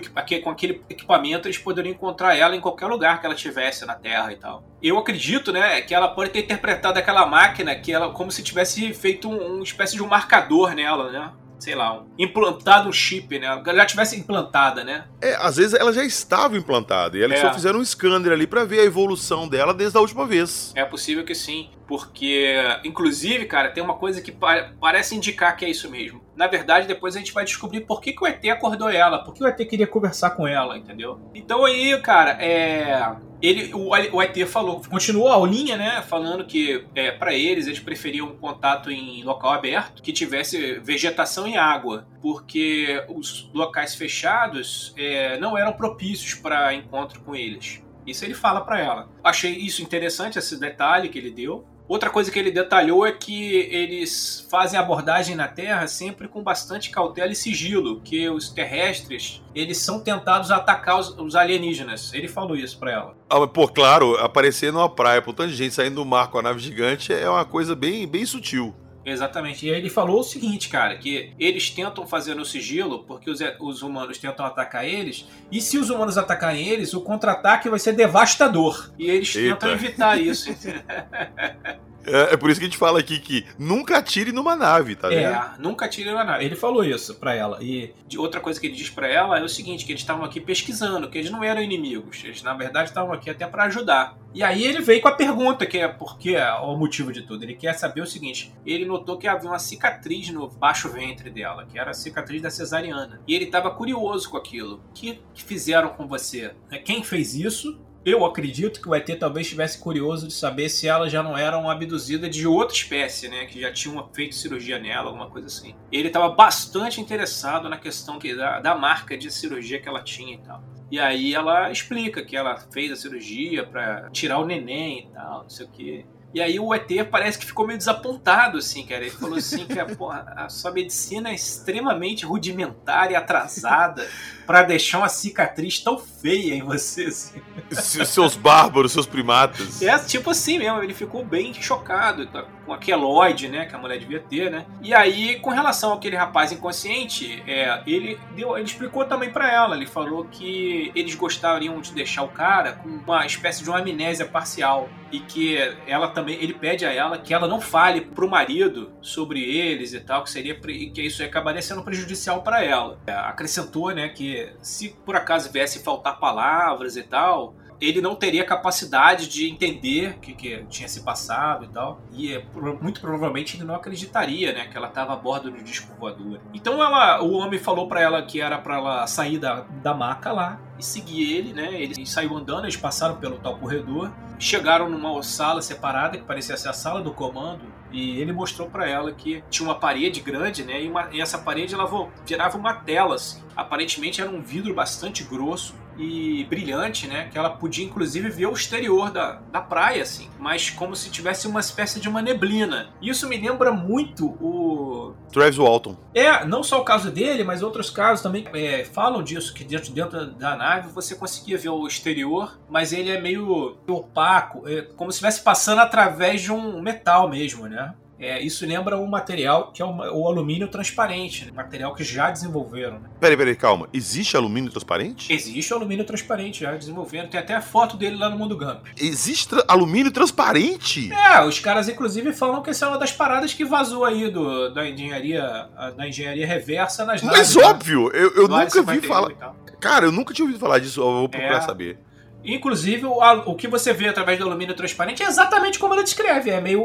[0.44, 4.34] com aquele equipamento eles poderiam encontrar ela em qualquer lugar que ela tivesse na Terra
[4.34, 4.64] e tal.
[4.82, 8.92] Eu acredito, né, que ela pode ter interpretado aquela máquina que ela como se tivesse
[8.94, 11.32] feito um, uma espécie de um marcador nela, né?
[11.60, 13.48] sei lá, um, implantado um chip, né?
[13.48, 15.04] Ela já tivesse implantada, né?
[15.22, 17.42] É, às vezes ela já estava implantada e eles é.
[17.42, 20.72] só fizeram um scanner ali para ver a evolução dela desde a última vez.
[20.74, 21.70] É possível que sim.
[21.90, 22.54] Porque,
[22.86, 26.22] inclusive, cara, tem uma coisa que pa parece indicar que é isso mesmo.
[26.36, 29.34] Na verdade, depois a gente vai descobrir por que, que o ET acordou ela, por
[29.34, 31.20] que o ET queria conversar com ela, entendeu?
[31.34, 33.16] Então aí, cara, é.
[33.42, 36.04] Ele, o, o ET falou, continuou a aulinha, né?
[36.04, 41.48] Falando que é, para eles eles preferiam um contato em local aberto, que tivesse vegetação
[41.48, 47.82] e água, porque os locais fechados é, não eram propícios para encontro com eles.
[48.06, 49.10] Isso ele fala para ela.
[49.24, 51.66] Achei isso interessante, esse detalhe que ele deu.
[51.90, 56.92] Outra coisa que ele detalhou é que eles fazem abordagem na Terra sempre com bastante
[56.92, 62.14] cautela e sigilo, que os terrestres eles são tentados a atacar os, os alienígenas.
[62.14, 63.16] Ele falou isso para ela.
[63.28, 66.60] Ah, pô, claro, aparecer numa praia, por tanta gente saindo do mar com a nave
[66.60, 68.72] gigante é uma coisa bem, bem sutil.
[69.12, 69.66] Exatamente.
[69.66, 73.40] E aí ele falou o seguinte, cara, que eles tentam fazer no sigilo porque os,
[73.60, 77.94] os humanos tentam atacar eles, e se os humanos atacarem eles, o contra-ataque vai ser
[77.94, 78.92] devastador.
[78.98, 79.56] E eles Eita.
[79.56, 80.50] tentam evitar isso.
[82.06, 85.10] É, é, por isso que a gente fala aqui que nunca atire numa nave, tá
[85.10, 85.20] vendo?
[85.20, 86.46] É, nunca atire numa nave.
[86.46, 87.60] Ele falou isso pra ela.
[87.62, 90.40] E outra coisa que ele diz pra ela é o seguinte, que eles estavam aqui
[90.40, 92.24] pesquisando, que eles não eram inimigos.
[92.24, 94.18] Eles, na verdade, estavam aqui até para ajudar.
[94.34, 97.24] E aí ele veio com a pergunta, que é por que é o motivo de
[97.24, 97.44] tudo.
[97.44, 101.66] Ele quer saber o seguinte, ele notou que havia uma cicatriz no baixo ventre dela,
[101.66, 103.22] que era a cicatriz da cesariana.
[103.28, 104.84] E ele estava curioso com aquilo.
[104.90, 106.54] O que fizeram com você?
[106.86, 107.80] Quem fez isso?
[108.06, 111.58] Eu acredito que o ET talvez estivesse curioso de saber se ela já não era
[111.58, 113.46] uma abduzida de outra espécie, né?
[113.46, 115.76] Que já tinham feito cirurgia nela, alguma coisa assim.
[115.92, 120.36] Ele estava bastante interessado na questão que, da, da marca de cirurgia que ela tinha
[120.36, 120.64] e tal.
[120.92, 125.44] E aí ela explica que ela fez a cirurgia para tirar o neném e tal,
[125.44, 126.06] não sei o que.
[126.34, 129.02] E aí o ET parece que ficou meio desapontado, assim, cara.
[129.02, 134.08] Ele falou assim que a, porra, a sua medicina é extremamente rudimentar e atrasada
[134.50, 137.40] para deixar uma cicatriz tão feia em você, assim.
[137.72, 139.80] Seus bárbaros, seus primatas.
[139.80, 142.28] É, tipo assim mesmo, ele ficou bem chocado
[142.66, 144.66] com a queloide, né, que a mulher devia ter, né.
[144.82, 149.76] E aí, com relação àquele rapaz inconsciente, é, ele, deu, ele explicou também para ela,
[149.76, 154.26] ele falou que eles gostariam de deixar o cara com uma espécie de uma amnésia
[154.26, 158.92] parcial e que ela também ele pede a ela que ela não fale pro marido
[159.02, 163.94] sobre eles e tal que seria que isso acabaria sendo prejudicial para ela é, acrescentou
[163.94, 169.50] né que se por acaso viesse faltar palavras e tal ele não teria capacidade de
[169.50, 172.02] entender o que, que tinha se passado e tal.
[172.12, 172.46] E é,
[172.82, 176.40] muito provavelmente ele não acreditaria, né, que ela estava a bordo do disco voador.
[176.54, 180.32] Então ela, o homem falou para ela que era para ela sair da, da maca
[180.32, 181.82] lá e seguir ele, né?
[181.82, 186.70] Ele saiu andando, eles passaram pelo tal corredor, chegaram numa sala separada que parecia ser
[186.70, 190.82] a sala do comando e ele mostrou para ela que tinha uma parede grande, né?
[190.82, 193.44] E, uma, e essa parede ela virava uma tela, assim.
[193.56, 197.28] Aparentemente era um vidro bastante grosso e brilhante, né?
[197.30, 201.48] Que ela podia inclusive ver o exterior da, da praia, assim, mas como se tivesse
[201.48, 202.90] uma espécie de uma neblina.
[203.02, 205.14] Isso me lembra muito o.
[205.32, 205.98] Travis Walton.
[206.14, 209.92] É, não só o caso dele, mas outros casos também é, falam disso, que dentro,
[209.92, 215.12] dentro da nave você conseguia ver o exterior, mas ele é meio opaco, é como
[215.12, 217.94] se estivesse passando através de um metal mesmo, né?
[218.20, 221.52] É, isso lembra um material que é o, o alumínio transparente, né?
[221.56, 223.00] material que já desenvolveram.
[223.00, 223.10] Né?
[223.20, 223.88] Peraí, peraí, calma.
[223.94, 225.32] Existe alumínio transparente?
[225.32, 227.30] Existe alumínio transparente, já desenvolvendo.
[227.30, 228.88] Tem até a foto dele lá no Mundo Gump.
[228.98, 231.12] Existe alumínio transparente?
[231.14, 234.74] É, os caras inclusive falam que essa é uma das paradas que vazou aí do,
[234.74, 237.64] da engenharia da engenharia reversa nas Mas naves, né?
[237.64, 239.32] óbvio, eu, eu nunca vi falar.
[239.80, 241.62] Cara, eu nunca tinha ouvido falar disso, eu vou procurar é...
[241.62, 242.00] saber.
[242.44, 246.50] Inclusive, o, o, que você vê através do alumínio transparente é exatamente como ela descreve.
[246.50, 246.82] É meio,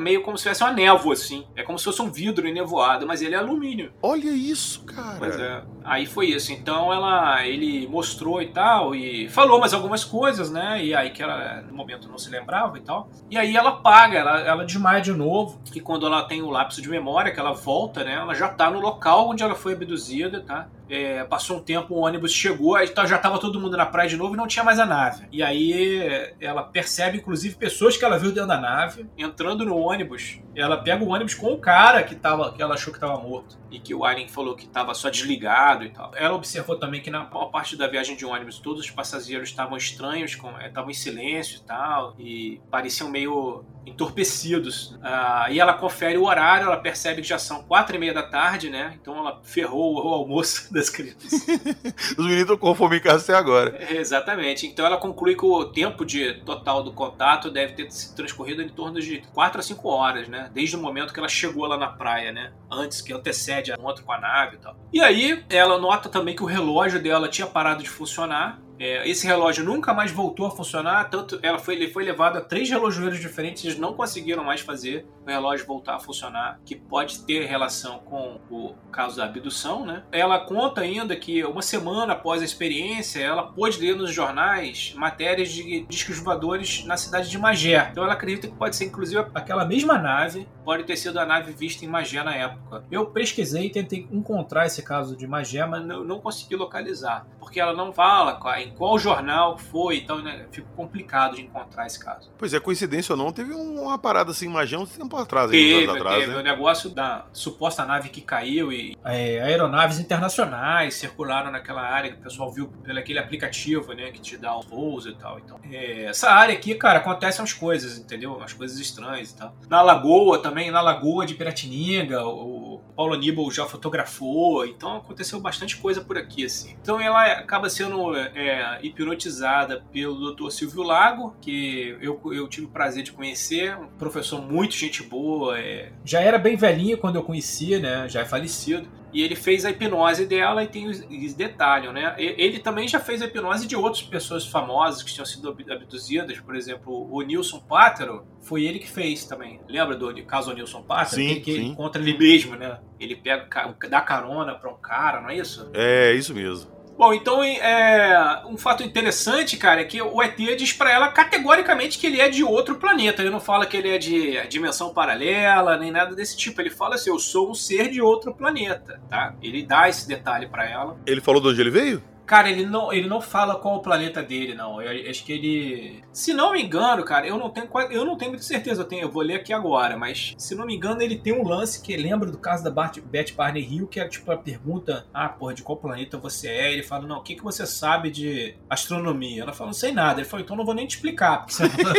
[0.00, 1.44] meio como se fosse uma névoa, assim.
[1.56, 3.92] É como se fosse um vidro enevoado, mas ele é alumínio.
[4.02, 5.16] Olha isso, cara.
[5.18, 5.62] Pois é.
[5.84, 6.52] Aí foi isso.
[6.52, 10.82] Então ela, ele mostrou e tal, e falou mais algumas coisas, né?
[10.84, 13.08] E aí que ela, no momento, não se lembrava e tal.
[13.30, 15.60] E aí ela paga, ela, ela desmaia de novo.
[15.74, 18.14] E quando ela tem o lapso de memória, que ela volta, né?
[18.14, 20.68] Ela já tá no local onde ela foi abduzida, tá?
[20.94, 24.10] É, passou um tempo, o ônibus chegou, aí tá, já estava todo mundo na praia
[24.10, 25.26] de novo e não tinha mais a nave.
[25.32, 30.38] E aí ela percebe, inclusive, pessoas que ela viu dentro da nave, entrando no ônibus.
[30.54, 33.61] Ela pega o ônibus com o cara que, tava, que ela achou que estava morto.
[33.72, 36.12] E que o Alien falou que estava só desligado e tal.
[36.14, 39.76] Ela observou também que na maior parte da viagem de ônibus, todos os passageiros estavam
[39.76, 42.14] estranhos, estavam em silêncio e tal.
[42.18, 44.96] E pareciam meio entorpecidos.
[45.02, 48.22] Ah, e ela confere o horário, ela percebe que já são quatro e meia da
[48.22, 48.96] tarde, né?
[49.00, 51.32] Então ela ferrou o almoço das crianças.
[52.16, 53.76] Os meninos estão com fome até agora.
[53.78, 54.66] É, exatamente.
[54.66, 58.68] Então ela conclui que o tempo de total do contato deve ter se transcorrido em
[58.68, 60.50] torno de quatro a cinco horas, né?
[60.52, 62.52] Desde o momento que ela chegou lá na praia, né?
[62.70, 64.76] Antes que antecede a encontro com a nave e tal.
[64.92, 69.24] E aí ela nota também que o relógio dela tinha parado de funcionar é, esse
[69.24, 73.20] relógio nunca mais voltou a funcionar, tanto ela foi, ele foi levado a três relojoeiros
[73.20, 78.00] diferentes, eles não conseguiram mais fazer o relógio voltar a funcionar, que pode ter relação
[78.00, 80.02] com o caso da abdução, né?
[80.10, 85.52] Ela conta ainda que uma semana após a experiência, ela pôde ler nos jornais matérias
[85.52, 87.88] de discos voadores na cidade de Magé.
[87.92, 91.52] Então ela acredita que pode ser inclusive aquela mesma nave, pode ter sido a nave
[91.52, 92.84] vista em Magé na época.
[92.90, 97.60] Eu pesquisei e tentei encontrar esse caso de Magé, mas não, não consegui localizar, porque
[97.60, 102.30] ela não fala em qual jornal foi, então né, fica complicado de encontrar esse caso.
[102.38, 105.96] Pois é, coincidência ou não, teve uma parada assim, Magé um tempo atrás, teve, anos
[105.96, 106.38] atrás, teve né?
[106.38, 112.18] o negócio da suposta nave que caiu e é, aeronaves internacionais circularam naquela área que
[112.18, 115.38] o pessoal viu pelo aquele aplicativo, né, que te dá os voos e tal.
[115.38, 118.34] Então, é, essa área aqui, cara, acontecem umas coisas, entendeu?
[118.34, 119.54] Umas coisas estranhas e tal.
[119.68, 125.76] Na Lagoa também, na Lagoa de Piratininga, o Paulo Aníbal já fotografou, então aconteceu bastante
[125.76, 126.76] coisa por aqui, assim.
[126.80, 130.50] Então ela acaba sendo é, hipnotizada pelo Dr.
[130.50, 135.58] Silvio Lago, que eu, eu tive o prazer de conhecer, um professor muito gente boa,
[135.58, 135.92] é...
[136.04, 139.70] já era bem velhinho quando eu conhecia, né, já é falecido, e ele fez a
[139.70, 142.14] hipnose dela e tem os, detalhes, né?
[142.18, 146.56] Ele também já fez a hipnose de outras pessoas famosas que tinham sido abduzidas, por
[146.56, 149.60] exemplo, o Nilson Pátero, foi ele que fez também.
[149.68, 151.16] Lembra do caso Nilson Pátero?
[151.16, 151.66] Sim, que, sim.
[151.68, 152.78] encontra ele mesmo, né?
[152.98, 155.70] Ele pega, dá carona para um cara, não é isso?
[155.74, 156.70] É, isso mesmo.
[156.96, 161.98] Bom, então é, um fato interessante, cara, é que o ET diz para ela categoricamente
[161.98, 163.22] que ele é de outro planeta.
[163.22, 166.60] Ele não fala que ele é de dimensão paralela, nem nada desse tipo.
[166.60, 169.34] Ele fala assim: eu sou um ser de outro planeta, tá?
[169.42, 170.96] Ele dá esse detalhe para ela.
[171.06, 172.02] Ele falou de onde ele veio?
[172.24, 174.80] Cara, ele não, ele não fala qual o planeta dele, não.
[174.80, 176.02] Eu acho que ele.
[176.12, 178.82] Se não me engano, cara, eu não tenho eu não tenho muita certeza.
[178.82, 181.46] Eu, tenho, eu vou ler aqui agora, mas se não me engano, ele tem um
[181.46, 185.28] lance que lembra do caso da Beth Barney Hill, que é tipo a pergunta: Ah,
[185.28, 186.72] porra, de qual planeta você é?
[186.72, 189.42] Ele fala: Não, o que, que você sabe de astronomia?
[189.42, 190.20] Ela fala: Não sei nada.
[190.20, 191.44] Ele falou: Então não vou nem te explicar.
[191.44, 191.98] Porque você...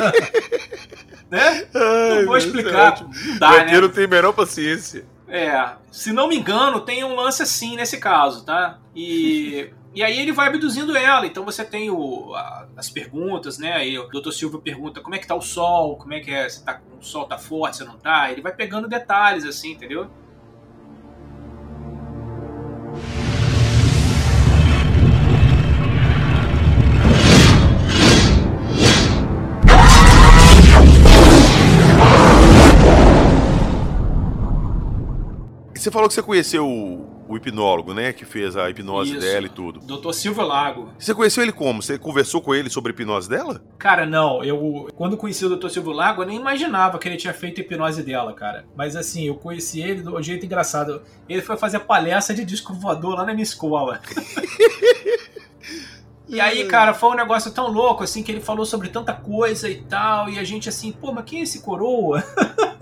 [1.29, 1.67] né?
[1.75, 3.03] Ai, não vou explicar.
[3.03, 3.81] Não dá, né?
[3.81, 5.05] não tem menor paciência.
[5.27, 8.77] É, se não me engano, tem um lance assim nesse caso, tá?
[8.95, 11.25] E e aí ele vai abduzindo ela.
[11.25, 13.73] Então você tem o, a, as perguntas, né?
[13.73, 14.31] Aí o Dr.
[14.31, 17.03] Silva pergunta como é que tá o sol, como é que é, se tá, o
[17.03, 18.31] sol tá forte, se não tá.
[18.31, 20.09] Ele vai pegando detalhes, assim, entendeu?
[35.75, 38.13] Você falou que você conheceu o, hipnólogo, né?
[38.13, 39.19] Que fez a hipnose Isso.
[39.19, 39.79] dela e tudo.
[39.79, 40.89] Doutor Silvio Lago.
[40.97, 41.81] Você conheceu ele como?
[41.81, 43.61] Você conversou com ele sobre a hipnose dela?
[43.77, 44.43] Cara, não.
[44.43, 47.63] Eu, quando conheci o Doutor Silvio Lago, eu nem imaginava que ele tinha feito a
[47.63, 48.65] hipnose dela, cara.
[48.75, 51.01] Mas assim, eu conheci ele de um jeito engraçado.
[51.27, 53.99] Ele foi fazer palestra de disco voador lá na minha escola.
[56.27, 59.69] E aí, cara, foi um negócio tão louco, assim, que ele falou sobre tanta coisa
[59.69, 62.23] e tal, e a gente assim, pô, mas quem é esse coroa?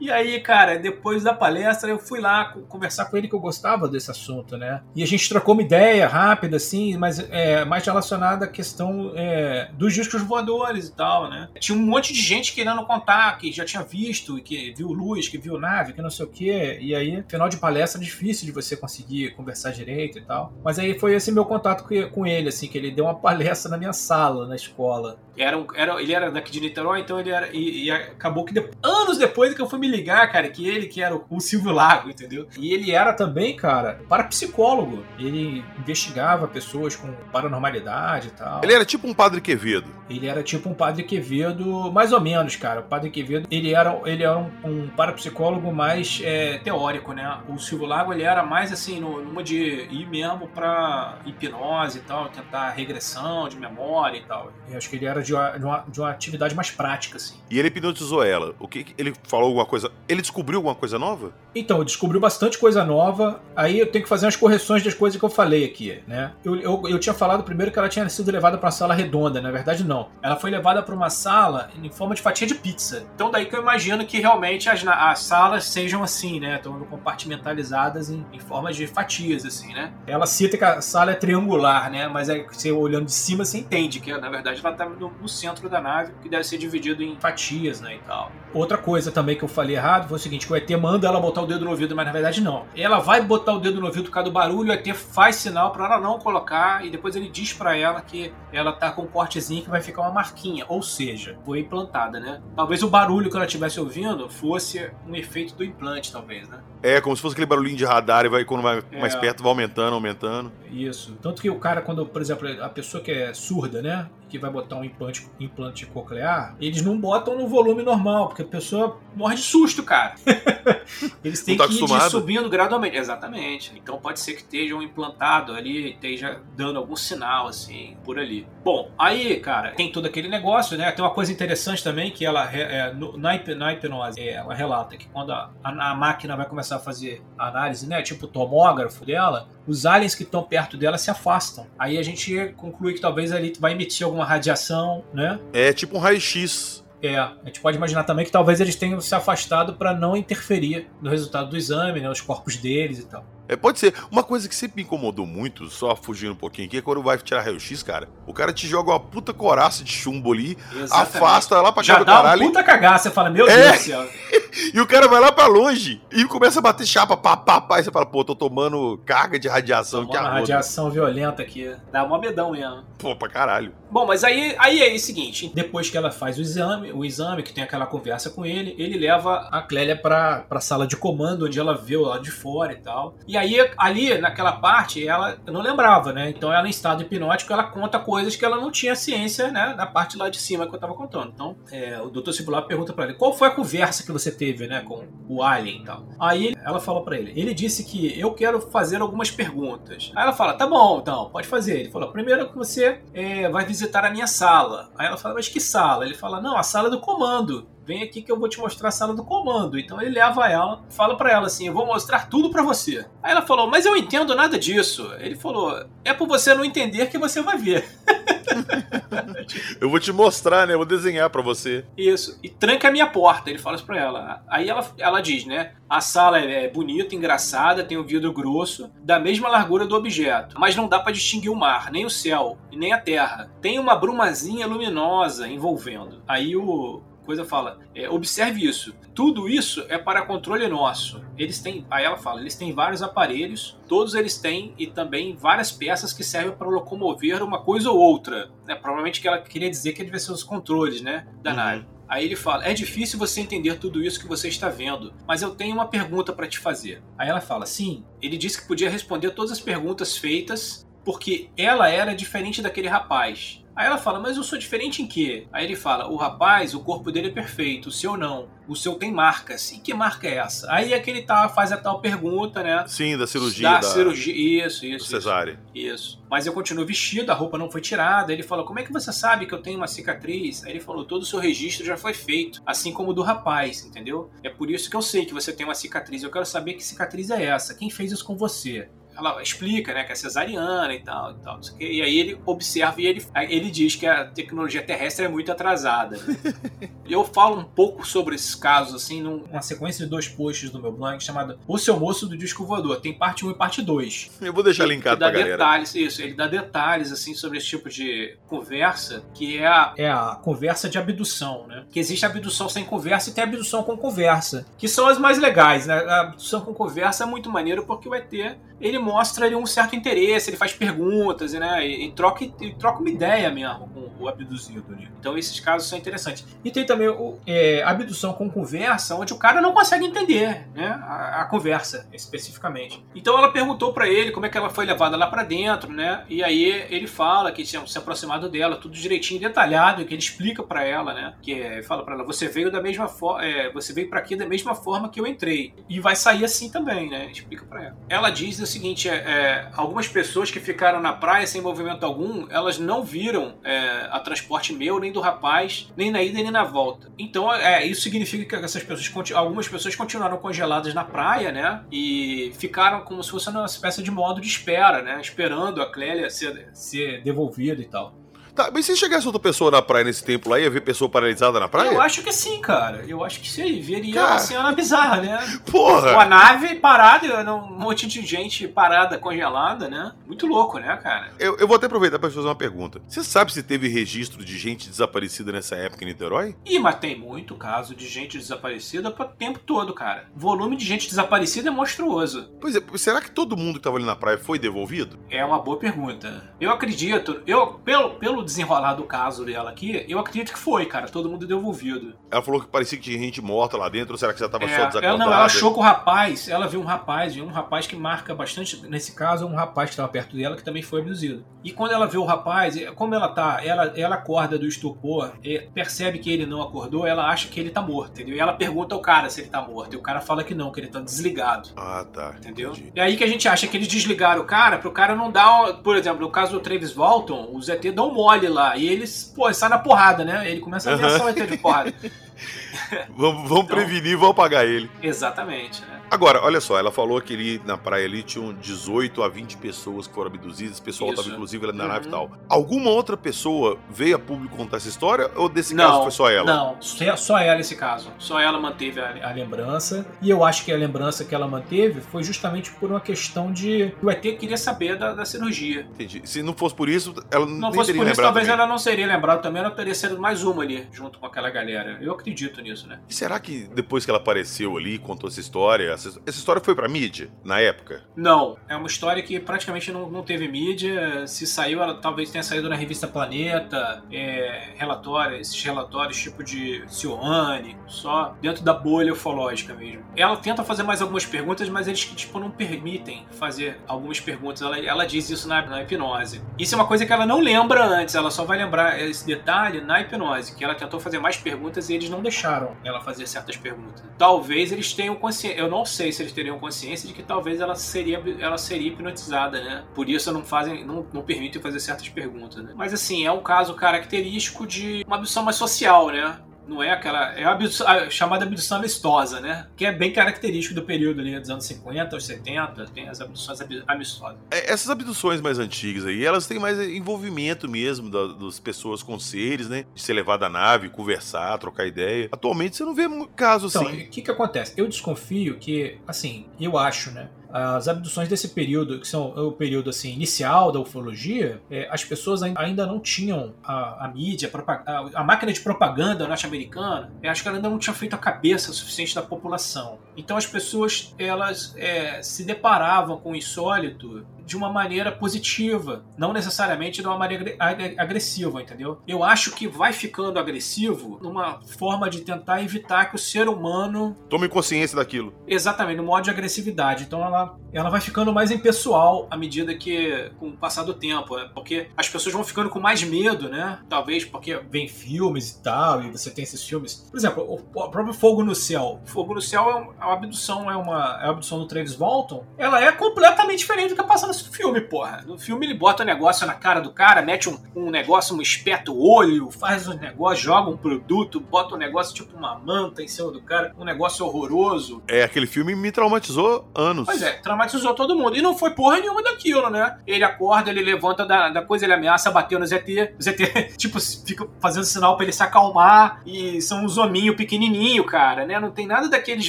[0.00, 3.86] E aí, cara, depois da palestra eu fui lá conversar com ele que eu gostava
[3.86, 4.82] desse assunto, né?
[4.96, 9.70] E a gente trocou uma ideia rápida, assim, mas é, mais relacionada à questão é,
[9.74, 11.50] dos discos voadores e tal, né?
[11.58, 15.36] Tinha um monte de gente querendo contar, que já tinha visto, que viu luz, que
[15.36, 16.78] viu nave, que não sei o quê.
[16.80, 20.54] E aí, final de palestra, difícil de você conseguir conversar direito e tal.
[20.64, 23.76] Mas aí foi esse meu contato com ele, assim, que ele deu uma palestra na
[23.76, 25.18] minha sala, na escola.
[25.40, 27.48] Era um, era, ele era daqui de Niterói, então ele era.
[27.50, 30.86] E, e acabou que de, anos depois que eu fui me ligar, cara, que ele
[30.86, 32.46] que era o, o Silvio Lago, entendeu?
[32.58, 35.02] E ele era também, cara, parapsicólogo.
[35.18, 38.60] Ele investigava pessoas com paranormalidade e tal.
[38.62, 39.88] Ele era tipo um padre Quevedo.
[40.10, 42.80] Ele era tipo um padre Quevedo, mais ou menos, cara.
[42.80, 47.40] O padre Quevedo, ele era, ele era um, um parapsicólogo mais é, teórico, né?
[47.48, 52.28] O Silvio Lago, ele era mais assim, numa de ir mesmo pra hipnose e tal,
[52.28, 54.52] tentar regressão de memória e tal.
[54.68, 57.16] Eu acho que ele era de de uma, de uma, de uma atividade mais prática,
[57.16, 57.36] assim.
[57.48, 58.54] E ele hipnotizou ela.
[58.58, 59.90] O que ele falou alguma coisa?
[60.08, 61.32] Ele descobriu alguma coisa nova?
[61.54, 63.40] Então, descobriu bastante coisa nova.
[63.54, 66.32] Aí eu tenho que fazer umas correções das coisas que eu falei aqui, né?
[66.44, 69.40] Eu, eu, eu tinha falado primeiro que ela tinha sido levada para uma sala redonda,
[69.40, 70.08] na verdade não.
[70.22, 73.06] Ela foi levada para uma sala em forma de fatia de pizza.
[73.14, 76.56] Então daí que eu imagino que realmente as, as salas sejam assim, né?
[76.56, 79.92] Estão compartimentalizadas em, em forma de fatias, assim, né?
[80.06, 82.08] Ela cita que a sala é triangular, né?
[82.08, 85.28] Mas aí você olhando de cima você entende que na verdade ela está no, no
[85.28, 87.96] centro da nave, que deve ser dividido em fatias, né?
[87.96, 88.30] E tal.
[88.52, 91.20] Outra coisa também que eu falei errado foi o seguinte: que o ET manda ela
[91.20, 92.64] botar o dedo no ouvido, mas na verdade não.
[92.76, 95.70] Ela vai botar o dedo no ouvido por causa do barulho, o ET faz sinal
[95.72, 99.06] para ela não colocar, e depois ele diz para ela que ela tá com um
[99.06, 100.64] cortezinho que vai ficar uma marquinha.
[100.68, 102.40] Ou seja, foi implantada, né?
[102.56, 106.60] Talvez o barulho que ela estivesse ouvindo fosse um efeito do implante, talvez, né?
[106.82, 109.00] É, como se fosse aquele barulhinho de radar e vai, quando vai é.
[109.00, 110.52] mais perto, vai aumentando, aumentando.
[110.70, 111.16] Isso.
[111.20, 114.08] Tanto que o cara, quando, por exemplo, a pessoa que é surda, né?
[114.30, 118.46] Que vai botar um implante, implante coclear, eles não botam no volume normal, porque a
[118.46, 120.14] pessoa morre de susto, cara.
[121.24, 122.96] eles têm tá que ir subindo gradualmente.
[122.96, 123.72] Exatamente.
[123.76, 128.46] Então pode ser que esteja um implantado ali, esteja dando algum sinal, assim, por ali.
[128.64, 130.90] Bom, aí, cara, tem todo aquele negócio, né?
[130.92, 134.96] Tem uma coisa interessante também que ela, é, no, na, na hipnose, é, ela relata
[134.96, 138.00] que quando a, a, a máquina vai começar a fazer análise, né?
[138.02, 141.64] Tipo o tomógrafo dela, os aliens que estão perto dela se afastam.
[141.78, 145.38] Aí a gente conclui que talvez ali vai emitir alguma radiação, né?
[145.52, 146.84] É tipo um raio-x.
[147.00, 150.88] É, a gente pode imaginar também que talvez eles tenham se afastado para não interferir
[151.00, 153.24] no resultado do exame, né, os corpos deles e tal.
[153.50, 153.92] É, pode ser.
[154.12, 157.18] Uma coisa que sempre me incomodou muito, só fugindo um pouquinho aqui, é quando vai
[157.18, 158.08] tirar raio-x, cara.
[158.24, 161.16] O cara te joga uma puta coraça de chumbo ali, Exatamente.
[161.16, 162.42] afasta lá pra Já cá do dá caralho.
[162.42, 163.56] Uma puta cagaça, você fala, meu é.
[163.56, 164.08] Deus do céu.
[164.72, 167.80] e o cara vai lá pra longe e começa a bater chapa, pá, pá, pá.
[167.80, 171.74] E você fala, pô, tô tomando carga de radiação Tomando uma radiação violenta aqui.
[171.90, 172.84] Dá uma medão mesmo.
[172.98, 173.72] Pô, pra caralho.
[173.90, 177.42] Bom, mas aí, aí é o seguinte: depois que ela faz o exame, o exame,
[177.42, 181.46] que tem aquela conversa com ele, ele leva a Clélia pra, pra sala de comando,
[181.46, 183.14] onde ela vê lado de fora e tal.
[183.26, 186.30] E aí, ali, naquela parte, ela não lembrava, né?
[186.30, 189.74] Então ela, em estado hipnótico, ela conta coisas que ela não tinha ciência, né?
[189.76, 191.32] Da parte lá de cima que eu tava contando.
[191.34, 192.32] Então, é, o Dr.
[192.32, 194.82] Cibular pergunta para ele: qual foi a conversa que você teve, né?
[194.82, 196.04] Com o Alien e tal.
[196.18, 200.12] Aí ela falou para ele: ele disse que eu quero fazer algumas perguntas.
[200.14, 201.80] Aí ela fala: tá bom, então, pode fazer.
[201.80, 204.90] Ele falou: primeiro que você é, vai visitar a minha sala.
[204.96, 206.04] Aí ela fala: mas que sala?
[206.04, 208.92] Ele fala: não, a sala do comando vem aqui que eu vou te mostrar a
[208.92, 209.76] sala do comando.
[209.76, 213.04] Então ele leva ela, fala para ela assim: eu vou mostrar tudo para você.
[213.20, 215.12] Aí ela falou: mas eu entendo nada disso.
[215.18, 217.84] Ele falou: é por você não entender que você vai ver.
[219.80, 220.74] eu vou te mostrar, né?
[220.74, 221.84] Eu vou desenhar para você.
[221.96, 222.38] Isso.
[222.44, 223.50] E tranca a minha porta.
[223.50, 224.44] Ele fala isso pra ela.
[224.48, 225.72] Aí ela, ela diz, né?
[225.88, 230.54] A sala é bonita, engraçada, tem um vidro grosso, da mesma largura do objeto.
[230.60, 233.50] Mas não dá para distinguir o mar, nem o céu, nem a terra.
[233.60, 236.22] Tem uma brumazinha luminosa envolvendo.
[236.28, 238.92] Aí o, coisa fala, é, observe isso.
[239.14, 241.22] Tudo isso é para controle nosso.
[241.38, 245.70] Eles têm, aí ela fala, eles têm vários aparelhos, todos eles têm e também várias
[245.70, 248.50] peças que servem para locomover uma coisa ou outra.
[248.66, 248.74] Né?
[248.74, 251.56] Provavelmente que ela queria dizer que devia ser os controles, né, da uhum.
[251.56, 251.86] nave.
[252.08, 255.54] Aí ele fala: É difícil você entender tudo isso que você está vendo, mas eu
[255.54, 257.00] tenho uma pergunta para te fazer.
[257.16, 258.04] Aí ela fala: Sim.
[258.20, 263.64] Ele disse que podia responder todas as perguntas feitas porque ela era diferente daquele rapaz.
[263.80, 265.46] Aí ela fala, mas eu sou diferente em quê?
[265.50, 268.46] Aí ele fala, o rapaz, o corpo dele é perfeito, o seu não.
[268.68, 269.72] O seu tem marcas.
[269.72, 270.70] E que marca é essa?
[270.70, 272.84] Aí é que ele tá, faz a tal pergunta, né?
[272.86, 273.70] Sim, da cirurgia.
[273.70, 273.88] Da, da...
[273.88, 275.06] cirurgia, isso, isso.
[275.06, 275.58] Cesárea.
[275.74, 275.94] Isso.
[275.94, 276.22] isso.
[276.30, 278.34] Mas eu continuo vestido, a roupa não foi tirada.
[278.34, 280.62] Ele falou, como é que você sabe que eu tenho uma cicatriz?
[280.62, 283.82] Aí ele falou, todo o seu registro já foi feito, assim como o do rapaz,
[283.86, 284.30] entendeu?
[284.42, 286.22] É por isso que eu sei que você tem uma cicatriz.
[286.22, 287.74] Eu quero saber que cicatriz é essa.
[287.74, 288.90] Quem fez isso com você?
[289.20, 291.60] Ela explica, né, que é cesariana e tal, e tal.
[291.78, 296.18] E aí ele observa e ele, ele diz que a tecnologia terrestre é muito atrasada.
[297.08, 300.92] eu falo um pouco sobre esses casos, assim, numa sequência de dois posts do meu
[300.92, 303.00] blog chamada O Seu Moço do Disco Voador.
[303.00, 304.38] Tem parte 1 e parte 2.
[304.40, 305.50] Eu vou deixar linkado pra galera.
[305.50, 310.10] detalhes, isso, ele dá detalhes, assim, sobre esse tipo de conversa, que é a, é
[310.10, 311.84] a conversa de abdução, né?
[311.90, 315.86] Que existe abdução sem conversa e tem abdução com conversa, que são as mais legais,
[315.86, 315.94] né?
[315.94, 320.50] A abdução com conversa é muito maneiro porque vai ter ele mostra um certo interesse,
[320.50, 321.86] ele faz perguntas, né?
[321.86, 325.08] E, e troca, e troca uma ideia mesmo com o abduzido ali.
[325.18, 326.46] Então esses casos são interessantes.
[326.64, 330.88] E tem também o, é, abdução com conversa, onde o cara não consegue entender, né?
[331.02, 333.04] A, a conversa, especificamente.
[333.14, 336.24] Então ela perguntou para ele como é que ela foi levada lá para dentro, né?
[336.28, 340.62] E aí ele fala que tinha se aproximado dela, tudo direitinho, detalhado, que ele explica
[340.62, 341.34] para ela, né?
[341.42, 344.36] Que é, fala para ela, você veio da mesma forma, é, você veio para aqui
[344.36, 347.30] da mesma forma que eu entrei e vai sair assim também, né?
[347.30, 347.96] Explica para ela.
[348.08, 352.78] Ela diz seguinte: é, é, algumas pessoas que ficaram na praia sem movimento algum, elas
[352.78, 357.10] não viram é, a transporte meu, nem do rapaz, nem na ida nem na volta.
[357.18, 361.84] Então, é, isso significa que essas pessoas, algumas pessoas continuaram congeladas na praia, né?
[361.90, 365.20] E ficaram como se fosse uma espécie de modo de espera, né?
[365.20, 368.19] Esperando a Clélia ser, ser devolvida e tal.
[368.60, 371.58] Tá, mas se chegasse outra pessoa na praia nesse tempo lá, ia ver pessoa paralisada
[371.58, 371.92] na praia?
[371.92, 373.02] Eu acho que sim, cara.
[373.08, 373.80] Eu acho que sim.
[373.80, 374.32] Veria cara...
[374.32, 375.60] uma cena bizarra, né?
[375.64, 376.12] Porra!
[376.12, 380.12] Com a nave parada, um monte de gente parada, congelada, né?
[380.26, 381.32] Muito louco, né, cara?
[381.38, 383.00] Eu, eu vou até aproveitar pra te fazer uma pergunta.
[383.08, 386.54] Você sabe se teve registro de gente desaparecida nessa época em Niterói?
[386.66, 390.26] Ih, mas tem muito caso de gente desaparecida o tempo todo, cara.
[390.36, 392.50] O volume de gente desaparecida é monstruoso.
[392.60, 395.18] Pois é, será que todo mundo que tava ali na praia foi devolvido?
[395.30, 396.52] É uma boa pergunta.
[396.60, 401.08] Eu acredito, eu, pelo, pelo desenrolar do caso dela aqui, eu acredito que foi, cara.
[401.08, 402.14] Todo mundo devolvido.
[402.30, 404.64] Ela falou que parecia que tinha gente morta lá dentro, ou será que já tava
[404.64, 405.06] é, só desacordada?
[405.06, 408.34] Ela não, ela achou que o rapaz, ela viu um rapaz, um rapaz que marca
[408.34, 411.44] bastante, nesse caso, um rapaz que estava perto dela que também foi abduzido.
[411.62, 415.32] E quando ela vê o rapaz, como ela tá, ela, ela acorda do estupor,
[415.74, 418.36] percebe que ele não acordou, ela acha que ele tá morto, entendeu?
[418.36, 419.94] E ela pergunta ao cara se ele tá morto.
[419.94, 421.70] E o cara fala que não, que ele tá desligado.
[421.76, 422.34] Ah, tá.
[422.38, 422.70] Entendeu?
[422.72, 422.92] Entendi.
[422.94, 425.74] E aí que a gente acha que eles desligaram o cara, pro cara não dar,
[425.82, 428.76] por exemplo, no caso do Travis Walton, o ZT dá um mole lá.
[428.76, 430.50] E eles, pô, sai na porrada, né?
[430.50, 431.26] Ele começa a ameaçar uhum.
[431.26, 431.94] o ET de porrada.
[433.16, 434.90] vamos, vamos então, prevenir e vamos apagar ele.
[435.02, 435.89] Exatamente, né?
[436.10, 440.08] Agora, olha só, ela falou que ali na praia ali tinham 18 a 20 pessoas
[440.08, 441.88] que foram abduzidas, o pessoal estava inclusive na uhum.
[441.88, 442.30] nave e tal.
[442.48, 446.30] Alguma outra pessoa veio a público contar essa história ou desse não, caso foi só
[446.30, 446.46] ela?
[446.46, 446.76] Não,
[447.16, 448.12] só ela esse caso.
[448.18, 450.04] Só ela manteve a, a, lembrança.
[450.20, 453.94] E eu acho que a lembrança que ela manteve foi justamente por uma questão de
[454.02, 455.86] o ET queria saber da, da cirurgia.
[455.94, 456.22] Entendi.
[456.24, 458.60] Se não fosse por isso, ela não, não fosse por isso, talvez também.
[458.60, 461.98] ela não seria lembrada também, ela teria sido mais uma ali, junto com aquela galera.
[462.00, 462.98] Eu acredito nisso, né?
[463.08, 466.74] E será que depois que ela apareceu ali, contou essa história, essa, essa história foi
[466.74, 468.02] pra mídia na época?
[468.16, 468.56] Não.
[468.68, 471.26] É uma história que praticamente não, não teve mídia.
[471.26, 476.84] Se saiu, ela talvez tenha saído na revista Planeta, é, relatórios, esses relatórios tipo de
[476.88, 480.04] Cioane, só dentro da bolha ufológica mesmo.
[480.16, 484.62] Ela tenta fazer mais algumas perguntas, mas eles tipo não permitem fazer algumas perguntas.
[484.62, 486.42] Ela, ela diz isso na, na hipnose.
[486.58, 489.80] Isso é uma coisa que ela não lembra antes, ela só vai lembrar esse detalhe
[489.80, 493.56] na hipnose, que ela tentou fazer mais perguntas e eles não deixaram ela fazer certas
[493.56, 494.02] perguntas.
[494.18, 497.74] Talvez eles tenham consciência, eu não sei se eles teriam consciência de que talvez ela
[497.74, 499.84] seria, ela seria hipnotizada, né?
[499.94, 502.72] Por isso não fazem, não, não permitem fazer certas perguntas, né?
[502.74, 506.38] Mas assim, é um caso característico de uma abdução mais social, né?
[506.70, 507.32] Não é aquela.
[507.32, 509.66] É a, abdução, a chamada abdução amistosa, né?
[509.76, 513.58] Que é bem característico do período ali dos anos 50 aos 70, tem as abduções
[513.88, 514.38] amistosas.
[514.52, 519.18] É, essas abduções mais antigas aí, elas têm mais envolvimento mesmo da, das pessoas com
[519.18, 519.84] seres, né?
[519.92, 522.28] De ser levado à nave, conversar, trocar ideia.
[522.30, 524.02] Atualmente você não vê caso então, assim.
[524.02, 524.72] O que que acontece?
[524.76, 527.28] Eu desconfio que, assim, eu acho, né?
[527.52, 532.42] As abduções desse período, que são o período assim inicial da ufologia, é, as pessoas
[532.42, 537.58] ainda não tinham a, a mídia, a, a, máquina de propaganda norte-americana, acho que ela
[537.58, 539.98] ainda não tinha feito a cabeça suficiente da população.
[540.16, 546.32] Então as pessoas elas é, se deparavam com o insólito de uma maneira positiva, não
[546.32, 547.54] necessariamente de uma maneira
[547.96, 549.00] agressiva, entendeu?
[549.06, 554.16] Eu acho que vai ficando agressivo numa forma de tentar evitar que o ser humano
[554.28, 555.32] tome consciência daquilo.
[555.46, 557.04] Exatamente, no modo de agressividade.
[557.04, 561.36] Então ela, ela vai ficando mais impessoal à medida que com o passar do tempo,
[561.36, 561.48] né?
[561.54, 563.78] porque as pessoas vão ficando com mais medo, né?
[563.88, 567.06] Talvez porque vem filmes e tal, e você tem esses filmes.
[567.08, 569.00] Por exemplo, o, próprio Fogo no Céu.
[569.04, 572.44] Fogo no Céu é uma abdução, é uma, é a abdução do Travis Walton.
[572.58, 574.00] Ela é completamente diferente do que
[574.40, 575.24] passa no filme, porra.
[575.26, 578.40] No filme ele bota um negócio na cara do cara, mete um, um negócio, um
[578.40, 583.02] espeta o olho, faz um negócio, joga um produto, bota um negócio tipo uma manta
[583.02, 585.02] em cima do cara, um negócio horroroso.
[585.06, 587.06] É, aquele filme me traumatizou anos.
[587.06, 588.36] Pois é, traumatizou todo mundo.
[588.36, 589.98] E não foi porra nenhuma daquilo, né?
[590.06, 593.14] Ele acorda, ele levanta da, da coisa, ele ameaça bater no ZT.
[593.18, 596.22] O ZT, tipo, fica fazendo sinal para ele se acalmar.
[596.24, 598.58] E são uns hominhos pequenininho, cara, né?
[598.58, 599.48] Não tem nada daqueles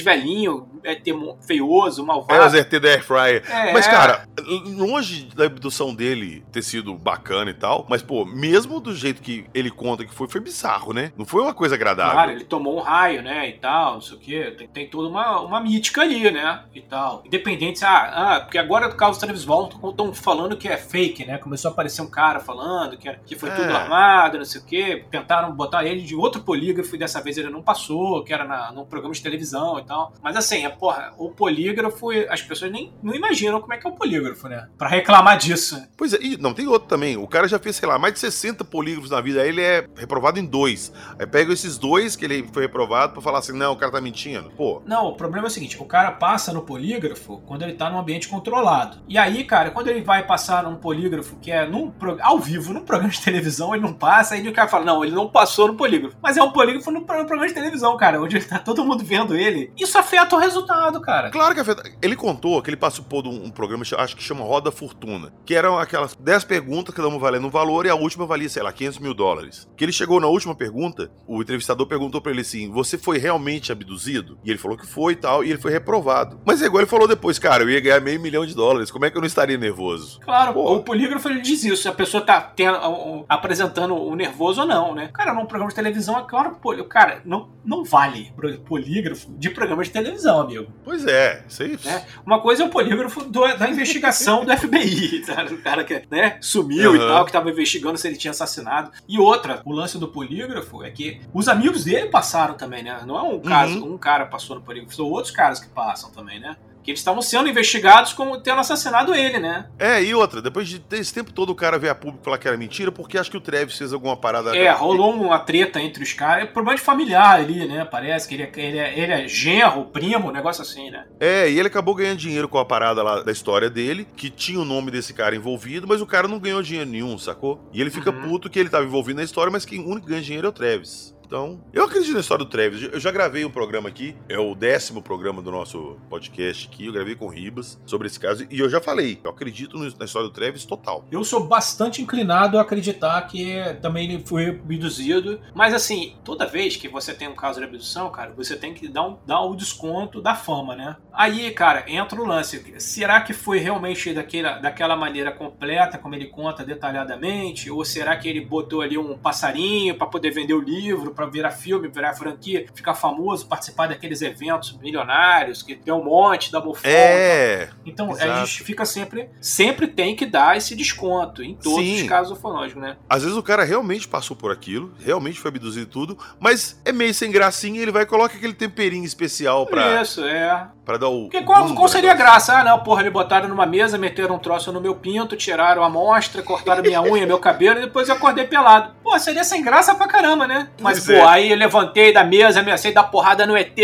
[0.00, 1.00] velhinho, é,
[1.46, 2.42] feioso, malvado.
[2.42, 3.42] É o ZT da Airfryer.
[3.50, 4.26] É, Mas, cara,
[4.72, 9.44] longe da abdução dele ter sido bacana e tal, mas, pô, mesmo do jeito que
[9.54, 11.12] ele conta que foi, foi bizarro, né?
[11.16, 12.12] Não foi uma coisa agradável.
[12.12, 14.54] Claro, ele tomou um raio, né, e tal, não sei o quê.
[14.56, 17.22] Tem, tem toda uma, uma mítica ali, né, e tal.
[17.24, 21.38] Independente, ah, ah porque agora do caso Travis Walton estão falando que é fake, né?
[21.38, 23.54] Começou a aparecer um cara falando que, que foi é.
[23.54, 25.04] tudo armado, não sei o quê.
[25.10, 28.72] Tentaram botar ele de outro polígrafo e dessa vez ele não passou, que era na,
[28.72, 30.12] num programa de televisão e tal.
[30.22, 33.94] Mas assim, porra, o polígrafo, as pessoas nem não imaginam como é que é o
[33.94, 34.61] polígrafo, né?
[34.76, 35.82] Pra reclamar disso.
[35.96, 37.16] Pois é, e não tem outro também.
[37.16, 39.86] O cara já fez, sei lá, mais de 60 polígrafos na vida, aí ele é
[39.96, 40.92] reprovado em dois.
[41.18, 44.00] Aí pega esses dois que ele foi reprovado pra falar assim, não, o cara tá
[44.00, 44.50] mentindo.
[44.50, 44.82] Pô.
[44.86, 47.98] Não, o problema é o seguinte, o cara passa no polígrafo quando ele tá num
[47.98, 48.98] ambiente controlado.
[49.08, 52.84] E aí, cara, quando ele vai passar num polígrafo que é num, ao vivo, num
[52.84, 55.74] programa de televisão, ele não passa, aí o cara fala, não, ele não passou no
[55.74, 56.16] polígrafo.
[56.22, 59.36] Mas é um polígrafo no, no programa de televisão, cara, onde tá todo mundo vendo
[59.36, 59.72] ele.
[59.76, 61.30] Isso afeta o resultado, cara.
[61.30, 61.82] Claro que afeta.
[62.00, 65.54] Ele contou que ele participou de um, um programa, acho que chama Roda Fortuna, que
[65.54, 68.70] eram aquelas 10 perguntas, cada uma valendo um valor, e a última valia, sei lá,
[68.70, 69.66] 500 mil dólares.
[69.74, 73.72] Que ele chegou na última pergunta, o entrevistador perguntou para ele assim: Você foi realmente
[73.72, 74.38] abduzido?
[74.44, 76.38] E ele falou que foi e tal, e ele foi reprovado.
[76.44, 79.06] Mas é igual ele falou depois, cara, eu ia ganhar meio milhão de dólares, como
[79.06, 80.20] é que eu não estaria nervoso?
[80.20, 80.74] Claro, Pô.
[80.74, 84.94] o polígrafo ele diz isso, se a pessoa tá tendo, apresentando o nervoso ou não,
[84.94, 85.08] né?
[85.14, 86.58] Cara, num programa de televisão, é claro,
[86.90, 88.34] cara, não, não vale
[88.66, 90.70] polígrafo de programa de televisão, amigo.
[90.84, 91.78] Pois é, isso aí.
[91.86, 92.04] É.
[92.26, 96.90] Uma coisa é o polígrafo do, da investigação do FBI, o cara que né, sumiu
[96.90, 96.96] uhum.
[96.96, 98.90] e tal, que tava investigando se ele tinha assassinado.
[99.08, 103.02] E outra, o lance do polígrafo é que os amigos dele passaram também, né?
[103.06, 103.94] Não é um caso, uhum.
[103.94, 106.56] um cara passou no polígrafo, são outros caras que passam também, né?
[106.82, 109.66] Que eles estavam sendo investigados como tendo assassinado ele, né?
[109.78, 112.48] É, e outra, depois de esse tempo todo o cara veio a público falar que
[112.48, 114.56] era mentira, porque acho que o Travis fez alguma parada.
[114.56, 116.44] É, rolou uma treta entre os caras.
[116.44, 117.84] É problema de familiar ali, né?
[117.84, 121.06] Parece que ele é, ele é, ele é genro, primo, um negócio assim, né?
[121.20, 124.60] É, e ele acabou ganhando dinheiro com a parada lá da história dele, que tinha
[124.60, 127.60] o nome desse cara envolvido, mas o cara não ganhou dinheiro nenhum, sacou?
[127.72, 128.22] E ele fica uhum.
[128.22, 131.14] puto que ele tava envolvido na história, mas quem único ganha dinheiro é o Travis.
[131.32, 132.82] Então, eu acredito na história do Travis.
[132.92, 136.84] Eu já gravei um programa aqui, é o décimo programa do nosso podcast aqui.
[136.84, 140.04] Eu gravei com o Ribas sobre esse caso e eu já falei, eu acredito na
[140.04, 141.06] história do Travis total.
[141.10, 146.76] Eu sou bastante inclinado a acreditar que também ele foi abduzido, mas assim, toda vez
[146.76, 149.56] que você tem um caso de abdução, cara, você tem que dar, um, dar o
[149.56, 150.96] desconto da fama, né?
[151.14, 152.62] Aí, cara, entra o lance.
[152.78, 157.70] Será que foi realmente daquela, daquela maneira completa, como ele conta detalhadamente?
[157.70, 161.21] Ou será que ele botou ali um passarinho para poder vender o livro?
[161.22, 166.50] Para virar filme, virar franquia, ficar famoso, participar daqueles eventos milionários, que tem um monte,
[166.50, 166.90] da bufão.
[166.90, 167.68] É.
[167.86, 168.30] Então, exato.
[168.30, 172.02] a gente fica sempre, sempre tem que dar esse desconto em todos Sim.
[172.02, 172.96] os casos ufológicos, né?
[173.08, 177.14] Às vezes o cara realmente passou por aquilo, realmente foi abduzido tudo, mas é meio
[177.14, 180.02] sem gracinha ele vai e coloca aquele temperinho especial pra.
[180.02, 180.68] Isso, é.
[180.84, 181.22] Pra dar o.
[181.22, 182.58] Porque qual, qual seria a graça?
[182.58, 185.86] Ah, não, porra, eles botaram numa mesa, meteram um troço no meu pinto, tiraram a
[185.86, 188.92] amostra, cortaram minha unha, meu cabelo e depois eu acordei pelado.
[189.02, 190.68] Pô, seria sem graça pra caramba, né?
[190.80, 193.76] Mas, pô, aí eu levantei da mesa, amecei dar porrada no ET,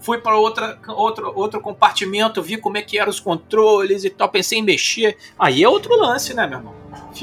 [0.00, 4.28] fui para outra, outro, outro compartimento, vi como é que eram os controles e tal,
[4.28, 5.16] pensei em mexer.
[5.38, 6.74] Aí é outro lance, né, meu irmão?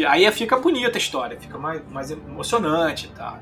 [0.07, 3.39] Aí fica bonita a história, fica mais, mais emocionante e tal.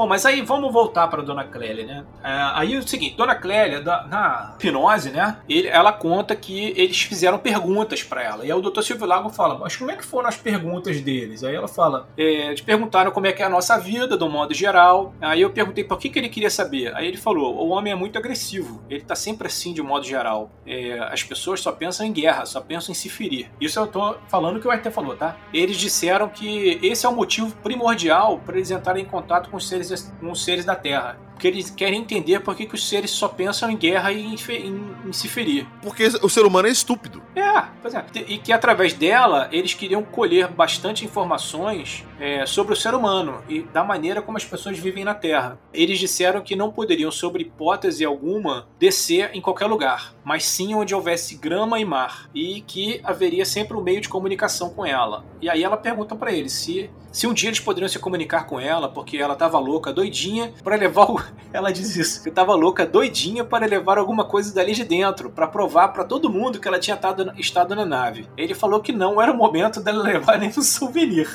[0.00, 2.04] Bom, mas aí vamos voltar para Dona Clélia, né?
[2.24, 5.36] É, aí é o seguinte, Dona Clélia, da, na hipnose, né?
[5.46, 8.46] Ele, ela conta que eles fizeram perguntas para ela.
[8.46, 8.80] E aí o Dr.
[8.80, 11.44] Silvio Lago fala, mas como é que foram as perguntas deles?
[11.44, 14.54] Aí ela fala, é, eles perguntaram como é que é a nossa vida, do modo
[14.54, 15.12] geral.
[15.20, 16.96] Aí eu perguntei por que, que ele queria saber.
[16.96, 18.82] Aí ele falou, o homem é muito agressivo.
[18.88, 20.50] Ele tá sempre assim, de modo geral.
[20.66, 23.50] É, as pessoas só pensam em guerra, só pensam em se ferir.
[23.60, 25.36] Isso eu tô falando que o Arthur falou, tá?
[25.52, 29.68] Eles disseram que esse é o motivo primordial para eles entrarem em contato com os
[29.68, 33.10] seres com os seres da Terra porque eles querem entender por que, que os seres
[33.10, 35.66] só pensam em guerra e em, em, em, se ferir.
[35.80, 37.22] Porque o ser humano é estúpido.
[37.34, 38.04] É, pois é.
[38.28, 43.62] E que através dela eles queriam colher bastante informações é, sobre o ser humano e
[43.62, 45.58] da maneira como as pessoas vivem na Terra.
[45.72, 50.94] Eles disseram que não poderiam, sobre hipótese alguma, descer em qualquer lugar, mas sim onde
[50.94, 55.24] houvesse grama e mar, e que haveria sempre um meio de comunicação com ela.
[55.40, 58.60] E aí ela pergunta para eles se, se um dia eles poderiam se comunicar com
[58.60, 62.22] ela, porque ela estava louca, doidinha, para levar o, ela diz isso.
[62.26, 66.30] Eu tava louca, doidinha para levar alguma coisa dali de dentro, para provar para todo
[66.30, 68.28] mundo que ela tinha tado, estado na nave.
[68.36, 71.28] Ele falou que não era o momento dela levar nem um souvenir.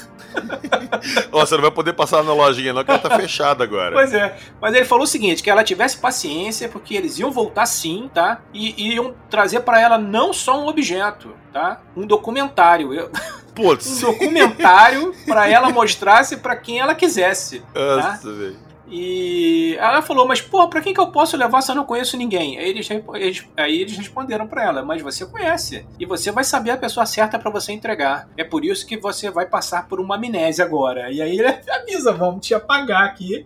[1.32, 3.94] Nossa, não vai poder passar na lojinha não, que ela tá fechada agora.
[3.94, 4.38] Pois é.
[4.62, 8.42] Mas ele falou o seguinte, que ela tivesse paciência, porque eles iam voltar sim, tá?
[8.54, 11.82] E iam trazer para ela não só um objeto, tá?
[11.96, 12.94] Um documentário.
[12.94, 13.10] Eu...
[13.54, 13.86] Putz.
[14.04, 17.64] Um documentário para ela mostrasse para quem ela quisesse.
[17.74, 18.34] Nossa, tá?
[18.34, 18.65] velho.
[18.88, 22.18] E ela falou, mas porra, pra quem que eu posso levar se eu não conheço
[22.18, 22.58] ninguém?
[22.58, 25.86] Aí eles, eles aí eles responderam para ela, mas você conhece.
[26.00, 28.28] E você vai saber a pessoa certa para você entregar.
[28.38, 31.12] É por isso que você vai passar por uma amnésia agora.
[31.12, 33.46] E aí ele avisa, vamos te apagar aqui.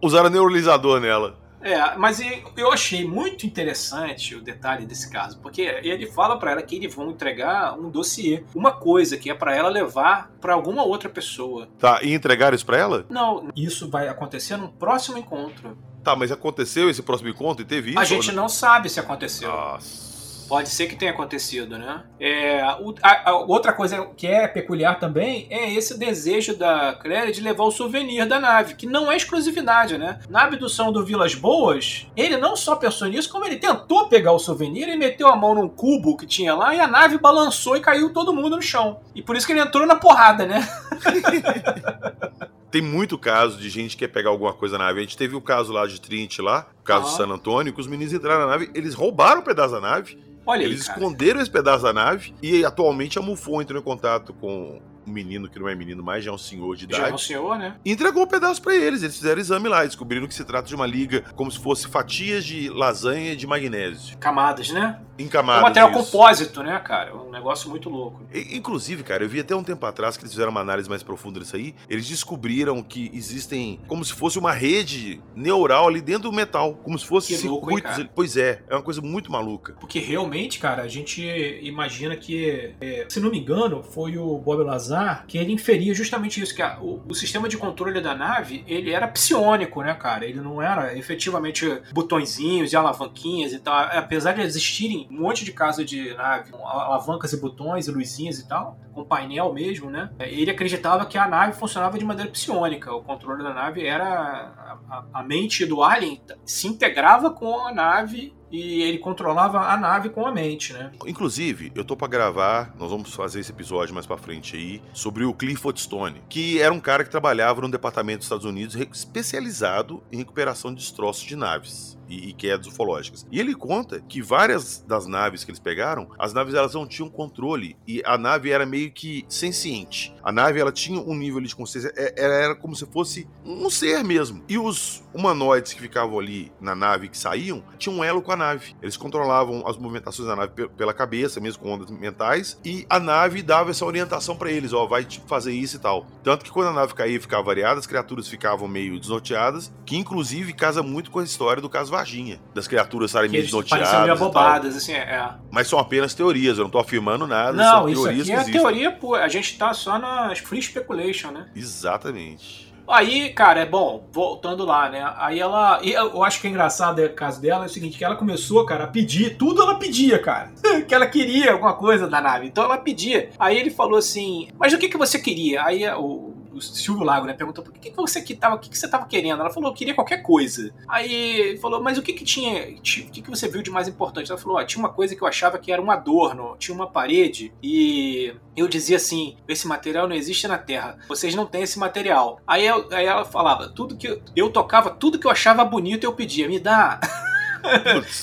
[0.00, 1.49] Usaram neuralizador nela.
[1.62, 2.20] É, mas
[2.56, 6.94] eu achei muito interessante o detalhe desse caso, porque ele fala para ela que eles
[6.94, 11.68] vão entregar um dossiê, uma coisa que é para ela levar para alguma outra pessoa.
[11.78, 13.04] Tá, e entregar isso para ela?
[13.08, 15.76] Não, isso vai acontecer no próximo encontro.
[16.02, 17.98] Tá, mas aconteceu esse próximo encontro e teve isso?
[17.98, 19.50] A gente não sabe se aconteceu.
[19.50, 20.09] Nossa.
[20.50, 22.02] Pode ser que tenha acontecido, né?
[22.18, 27.40] É, a, a, outra coisa que é peculiar também é esse desejo da Claire de
[27.40, 30.18] levar o souvenir da nave, que não é exclusividade, né?
[30.28, 34.40] Na abdução do Vilas Boas, ele não só pensou nisso, como ele tentou pegar o
[34.40, 37.80] souvenir e meteu a mão num cubo que tinha lá e a nave balançou e
[37.80, 38.98] caiu todo mundo no chão.
[39.14, 40.68] E por isso que ele entrou na porrada, né?
[42.72, 44.98] tem muito caso de gente que quer pegar alguma coisa na nave.
[44.98, 47.10] A gente teve o caso lá de Trinity lá, o caso ah.
[47.10, 50.29] de San Antônio, que os meninos entraram na nave, eles roubaram um pedaço da nave
[50.50, 54.32] Olha Eles aí, esconderam esse pedaço da nave e atualmente a MUFON entrou em contato
[54.34, 54.80] com
[55.10, 57.02] um menino que não é menino mais, já é um senhor de idade.
[57.02, 57.76] Já é um senhor, né?
[57.84, 59.02] E entregou um pedaço para eles.
[59.02, 61.88] Eles fizeram exame lá e descobriram que se trata de uma liga como se fosse
[61.88, 64.16] fatias de lasanha de magnésio.
[64.18, 65.00] Camadas, né?
[65.18, 65.60] Em camadas.
[65.60, 66.12] É um material isso.
[66.12, 67.14] compósito, né, cara?
[67.14, 68.22] Um negócio muito louco.
[68.32, 71.02] E, inclusive, cara, eu vi até um tempo atrás que eles fizeram uma análise mais
[71.02, 71.74] profunda disso aí.
[71.88, 76.74] Eles descobriram que existem como se fosse uma rede neural ali dentro do metal.
[76.82, 77.90] Como se fosse que circuitos.
[77.90, 79.74] Louco, hein, pois é, é uma coisa muito maluca.
[79.80, 81.22] Porque realmente, cara, a gente
[81.62, 86.40] imagina que, é, se não me engano, foi o Bob Lazar que ele inferia justamente
[86.40, 90.24] isso, que a, o, o, sistema de controle da nave, ele era psionico, né, cara?
[90.24, 93.74] Ele não era efetivamente botõezinhos e alavanquinhas e tal.
[93.74, 98.38] Apesar de existirem um monte de casos de nave com alavancas e botões e luzinhas
[98.38, 100.10] e tal, com painel mesmo, né?
[100.20, 102.92] Ele acreditava que a nave funcionava de maneira psionica.
[102.92, 107.72] O controle da nave era a, a, a mente do alien se integrava com a
[107.72, 110.90] nave e ele controlava a nave com a mente, né?
[111.06, 115.24] Inclusive, eu tô para gravar, nós vamos fazer esse episódio mais para frente aí, sobre
[115.24, 120.02] o Clifford Stone, que era um cara que trabalhava no departamento dos Estados Unidos especializado
[120.10, 123.26] em recuperação de destroços de naves e, e quedas ufológicas.
[123.30, 127.08] E ele conta que várias das naves que eles pegaram, as naves elas não tinham
[127.08, 130.12] controle e a nave era meio que senciente.
[130.22, 133.70] A nave ela tinha um nível de consciência, é, ela era como se fosse um
[133.70, 134.42] ser mesmo.
[134.48, 138.36] E os humanoides que ficavam ali na nave que saíam tinham um elo com a
[138.40, 138.74] nave.
[138.82, 143.42] Eles controlavam as movimentações da nave pela cabeça, mesmo com ondas mentais, e a nave
[143.42, 146.06] dava essa orientação para eles, ó, vai tipo, fazer isso e tal.
[146.22, 149.96] Tanto que quando a nave caía e ficava variada, as criaturas ficavam meio desnorteadas, que
[149.96, 154.00] inclusive casa muito com a história do caso Varginha, das criaturas estarem meio desnorteadas.
[154.00, 155.30] meio abobadas, assim, é.
[155.50, 157.52] Mas são apenas teorias, eu não tô afirmando nada.
[157.52, 161.48] Não, isso aqui é teoria, pô, a gente tá só nas free speculation, né?
[161.54, 162.69] Exatamente.
[162.90, 165.12] Aí, cara, é bom, voltando lá, né?
[165.16, 165.80] Aí ela.
[165.82, 168.84] Eu acho que é engraçado o caso dela é o seguinte: que ela começou, cara,
[168.84, 170.50] a pedir, tudo ela pedia, cara.
[170.86, 172.46] que ela queria alguma coisa da nave.
[172.46, 173.30] Então ela pedia.
[173.38, 175.64] Aí ele falou assim: Mas o que, que você queria?
[175.64, 178.68] Aí o, o Silvio Lago, né, perguntou: por que, que você que tava, o que,
[178.68, 179.40] que você tava querendo?
[179.40, 180.72] Ela falou: eu queria qualquer coisa.
[180.88, 182.68] Aí falou: Mas o que que tinha?
[182.70, 184.30] O que, que você viu de mais importante?
[184.30, 186.86] Ela falou: ah, tinha uma coisa que eu achava que era um adorno, tinha uma
[186.86, 191.78] parede e eu dizia assim: esse material não existe na Terra, vocês não têm esse
[191.78, 192.40] material.
[192.46, 196.04] Aí, eu, aí ela falava: tudo que eu, eu tocava, tudo que eu achava bonito
[196.04, 197.00] eu pedia, me dá.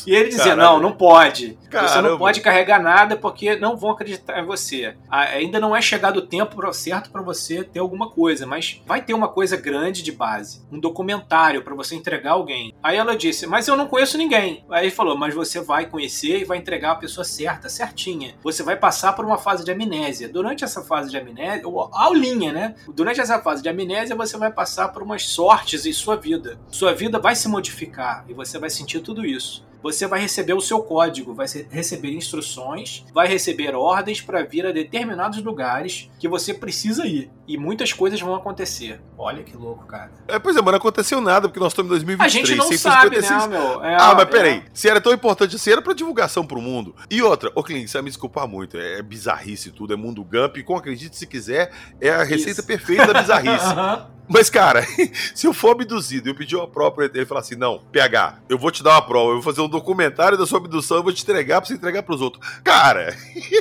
[0.05, 0.63] e ele dizia: Caramba.
[0.63, 1.57] Não, não pode.
[1.69, 1.91] Caramba.
[1.91, 4.95] Você não pode carregar nada porque não vão acreditar em você.
[5.09, 9.13] Ainda não é chegado o tempo certo para você ter alguma coisa, mas vai ter
[9.13, 12.73] uma coisa grande de base, um documentário para você entregar alguém.
[12.81, 14.63] Aí ela disse: Mas eu não conheço ninguém.
[14.69, 18.35] Aí ele falou: Mas você vai conhecer e vai entregar a pessoa certa, certinha.
[18.43, 20.29] Você vai passar por uma fase de amnésia.
[20.29, 22.75] Durante essa fase de amnésia, aulinha, né?
[22.87, 26.59] Durante essa fase de amnésia, você vai passar por umas sortes em sua vida.
[26.71, 30.59] Sua vida vai se modificar e você vai sentir tudo isso você vai receber o
[30.59, 36.53] seu código, vai receber instruções, vai receber ordens para vir a determinados lugares que você
[36.53, 37.31] precisa ir.
[37.47, 38.99] E muitas coisas vão acontecer.
[39.17, 40.11] Olha que louco, cara.
[40.27, 42.43] É, pois é, mas não aconteceu nada, porque nós estamos em 2023.
[42.43, 43.83] A gente não sabe, né, meu?
[43.83, 44.57] É, ah, mas peraí.
[44.57, 44.63] É...
[44.73, 46.93] Se era tão importante assim, era pra divulgação pro mundo.
[47.09, 48.77] E outra, ô Clint, você vai me desculpar muito.
[48.77, 50.57] É bizarrice tudo, é mundo Gump.
[50.57, 51.71] E com acredite se quiser,
[52.01, 52.67] é a receita Isso.
[52.67, 53.65] perfeita da bizarrice.
[54.29, 54.85] Mas, cara,
[55.33, 58.39] se eu for abduzido e eu pedir uma prova pra ele falar assim: não, PH,
[58.49, 61.03] eu vou te dar uma prova, eu vou fazer um documentário da sua abdução, eu
[61.03, 62.45] vou te entregar pra você entregar pros outros.
[62.63, 63.15] Cara,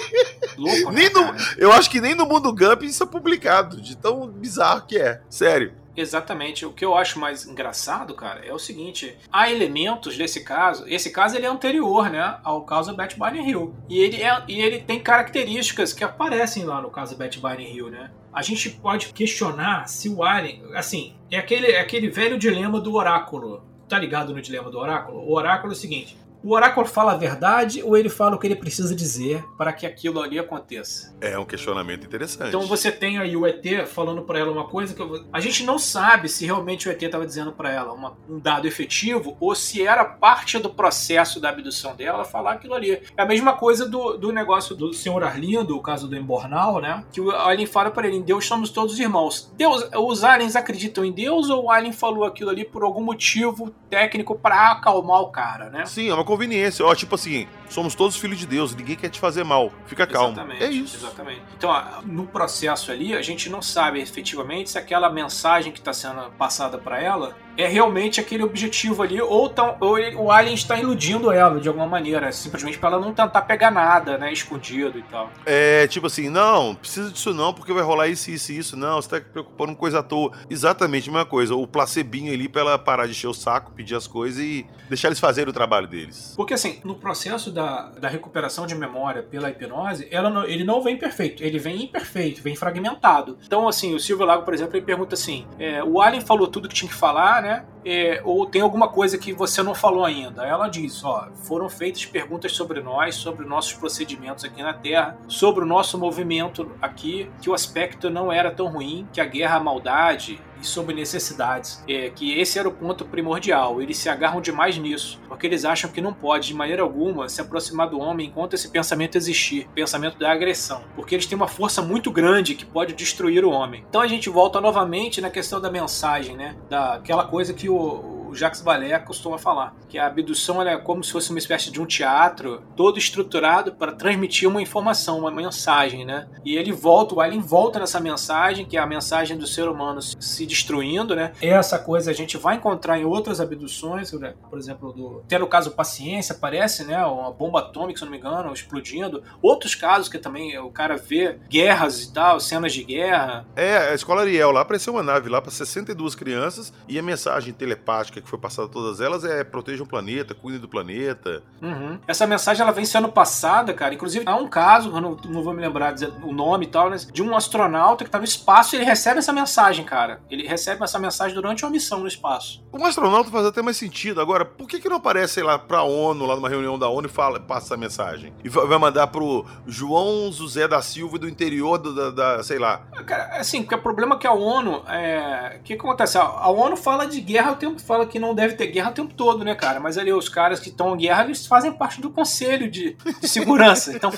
[0.56, 1.20] Louco, nem no,
[1.58, 5.20] eu acho que nem no mundo Gump isso é publicado, de tão bizarro que é.
[5.28, 5.74] Sério.
[5.96, 6.66] Exatamente.
[6.66, 10.84] O que eu acho mais engraçado, cara, é o seguinte: há elementos desse caso.
[10.86, 13.74] Esse caso ele é anterior, né, ao caso Bat Barney Hill.
[13.88, 17.90] E ele, é, e ele tem características que aparecem lá no caso Bat Barney Hill,
[17.90, 18.10] né?
[18.32, 22.94] A gente pode questionar se o Alien, assim, é aquele, é aquele velho dilema do
[22.94, 23.64] oráculo.
[23.88, 25.18] Tá ligado no dilema do oráculo?
[25.18, 28.46] O oráculo é o seguinte: o oráculo fala a verdade ou ele fala o que
[28.46, 31.14] ele precisa dizer para que aquilo ali aconteça?
[31.20, 32.48] É um questionamento interessante.
[32.48, 35.24] Então você tem aí o ET falando para ela uma coisa que eu...
[35.32, 38.66] a gente não sabe se realmente o ET estava dizendo para ela uma, um dado
[38.66, 43.02] efetivo ou se era parte do processo da abdução dela falar aquilo ali.
[43.16, 47.04] É a mesma coisa do, do negócio do senhor Arlindo, o caso do Embornal, né?
[47.12, 49.52] Que o Alien fala para ele: em Deus somos todos irmãos.
[49.56, 53.70] Deus, os aliens acreditam em Deus ou o Alien falou aquilo ali por algum motivo
[53.88, 55.84] técnico para acalmar o cara, né?
[55.86, 56.84] Sim, é uma conveniência.
[56.84, 59.72] Ó, tipo assim, somos todos filhos de Deus, ninguém quer te fazer mal.
[59.86, 60.32] Fica calmo.
[60.32, 60.96] Exatamente, é isso.
[60.96, 61.42] Exatamente.
[61.56, 61.72] Então,
[62.04, 66.76] no processo ali, a gente não sabe efetivamente se aquela mensagem que está sendo passada
[66.76, 71.30] para ela é realmente aquele objetivo ali, ou, tão, ou ele, o Alien está iludindo
[71.30, 75.30] ela de alguma maneira, simplesmente para ela não tentar pegar nada, né, escondido e tal.
[75.44, 79.00] É, tipo assim, não, precisa disso não, porque vai rolar isso, isso e isso, não,
[79.00, 80.32] você tá preocupando com coisa à toa.
[80.50, 83.94] Exatamente a mesma coisa, o placebinho ali pra ela parar de encher o saco, pedir
[83.94, 86.34] as coisas e deixar eles fazerem o trabalho deles.
[86.36, 90.82] Porque assim, no processo da, da recuperação de memória pela hipnose, ela não, ele não
[90.82, 93.38] vem perfeito, ele vem imperfeito, vem fragmentado.
[93.44, 96.68] Então, assim, o Silvio Lago, por exemplo, ele pergunta assim: é, o Alien falou tudo
[96.68, 97.45] que tinha que falar, né?
[97.84, 100.44] É, ou tem alguma coisa que você não falou ainda?
[100.44, 105.62] Ela diz: ó, foram feitas perguntas sobre nós, sobre nossos procedimentos aqui na Terra, sobre
[105.62, 109.60] o nosso movimento aqui, que o aspecto não era tão ruim, que a guerra, a
[109.60, 111.82] maldade, e sobre necessidades.
[111.88, 113.80] É, que esse era o ponto primordial.
[113.80, 117.40] Eles se agarram demais nisso, porque eles acham que não pode, de maneira alguma, se
[117.40, 120.82] aproximar do homem enquanto esse pensamento existir pensamento da agressão.
[120.94, 123.84] Porque eles têm uma força muito grande que pode destruir o homem.
[123.88, 126.56] Então a gente volta novamente na questão da mensagem, né?
[126.68, 131.12] Daquela coisa que o o Jacques Vallée costuma falar, que a abdução é como se
[131.12, 136.28] fosse uma espécie de um teatro todo estruturado para transmitir uma informação, uma mensagem, né?
[136.44, 140.00] E ele volta, o Alien volta nessa mensagem, que é a mensagem do ser humano
[140.02, 141.32] se destruindo, né?
[141.40, 144.34] Essa coisa a gente vai encontrar em outras abduções, né?
[144.48, 148.18] por exemplo, do até no caso Paciência aparece, né, uma bomba atômica, se não me
[148.18, 149.22] engano, explodindo.
[149.42, 153.46] Outros casos que também o cara vê guerras e tal, cenas de guerra.
[153.54, 157.52] É, a escola Ariel lá apareceu uma nave lá para 62 crianças e a mensagem
[157.52, 161.42] telepática que foi passada a todas elas é proteja o planeta, cuide do planeta.
[161.62, 161.98] Uhum.
[162.06, 163.94] Essa mensagem ela vem sendo passada, cara.
[163.94, 166.96] Inclusive, há um caso, eu não, não vou me lembrar o nome e tal, né,
[166.96, 170.20] de um astronauta que tá no espaço e ele recebe essa mensagem, cara.
[170.28, 172.62] Ele recebe essa mensagem durante uma missão no espaço.
[172.72, 174.20] Um astronauta faz até mais sentido.
[174.20, 177.06] Agora, por que, que não aparece, sei lá, pra ONU, lá numa reunião da ONU
[177.06, 178.34] e fala, passa essa mensagem?
[178.44, 182.82] E vai mandar pro João José da Silva do interior do, da, da, sei lá.
[182.92, 184.82] Ah, cara, assim, porque o problema é que a ONU.
[184.88, 185.58] É...
[185.60, 186.18] O que acontece?
[186.18, 189.14] A ONU fala de guerra o tempo, fala que não deve ter guerra o tempo
[189.14, 189.80] todo, né, cara?
[189.80, 193.28] Mas ali os caras que estão em guerra, eles fazem parte do conselho de, de
[193.28, 193.92] segurança.
[193.94, 194.12] então,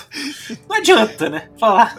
[0.68, 1.48] não adianta, né?
[1.58, 1.96] Falar.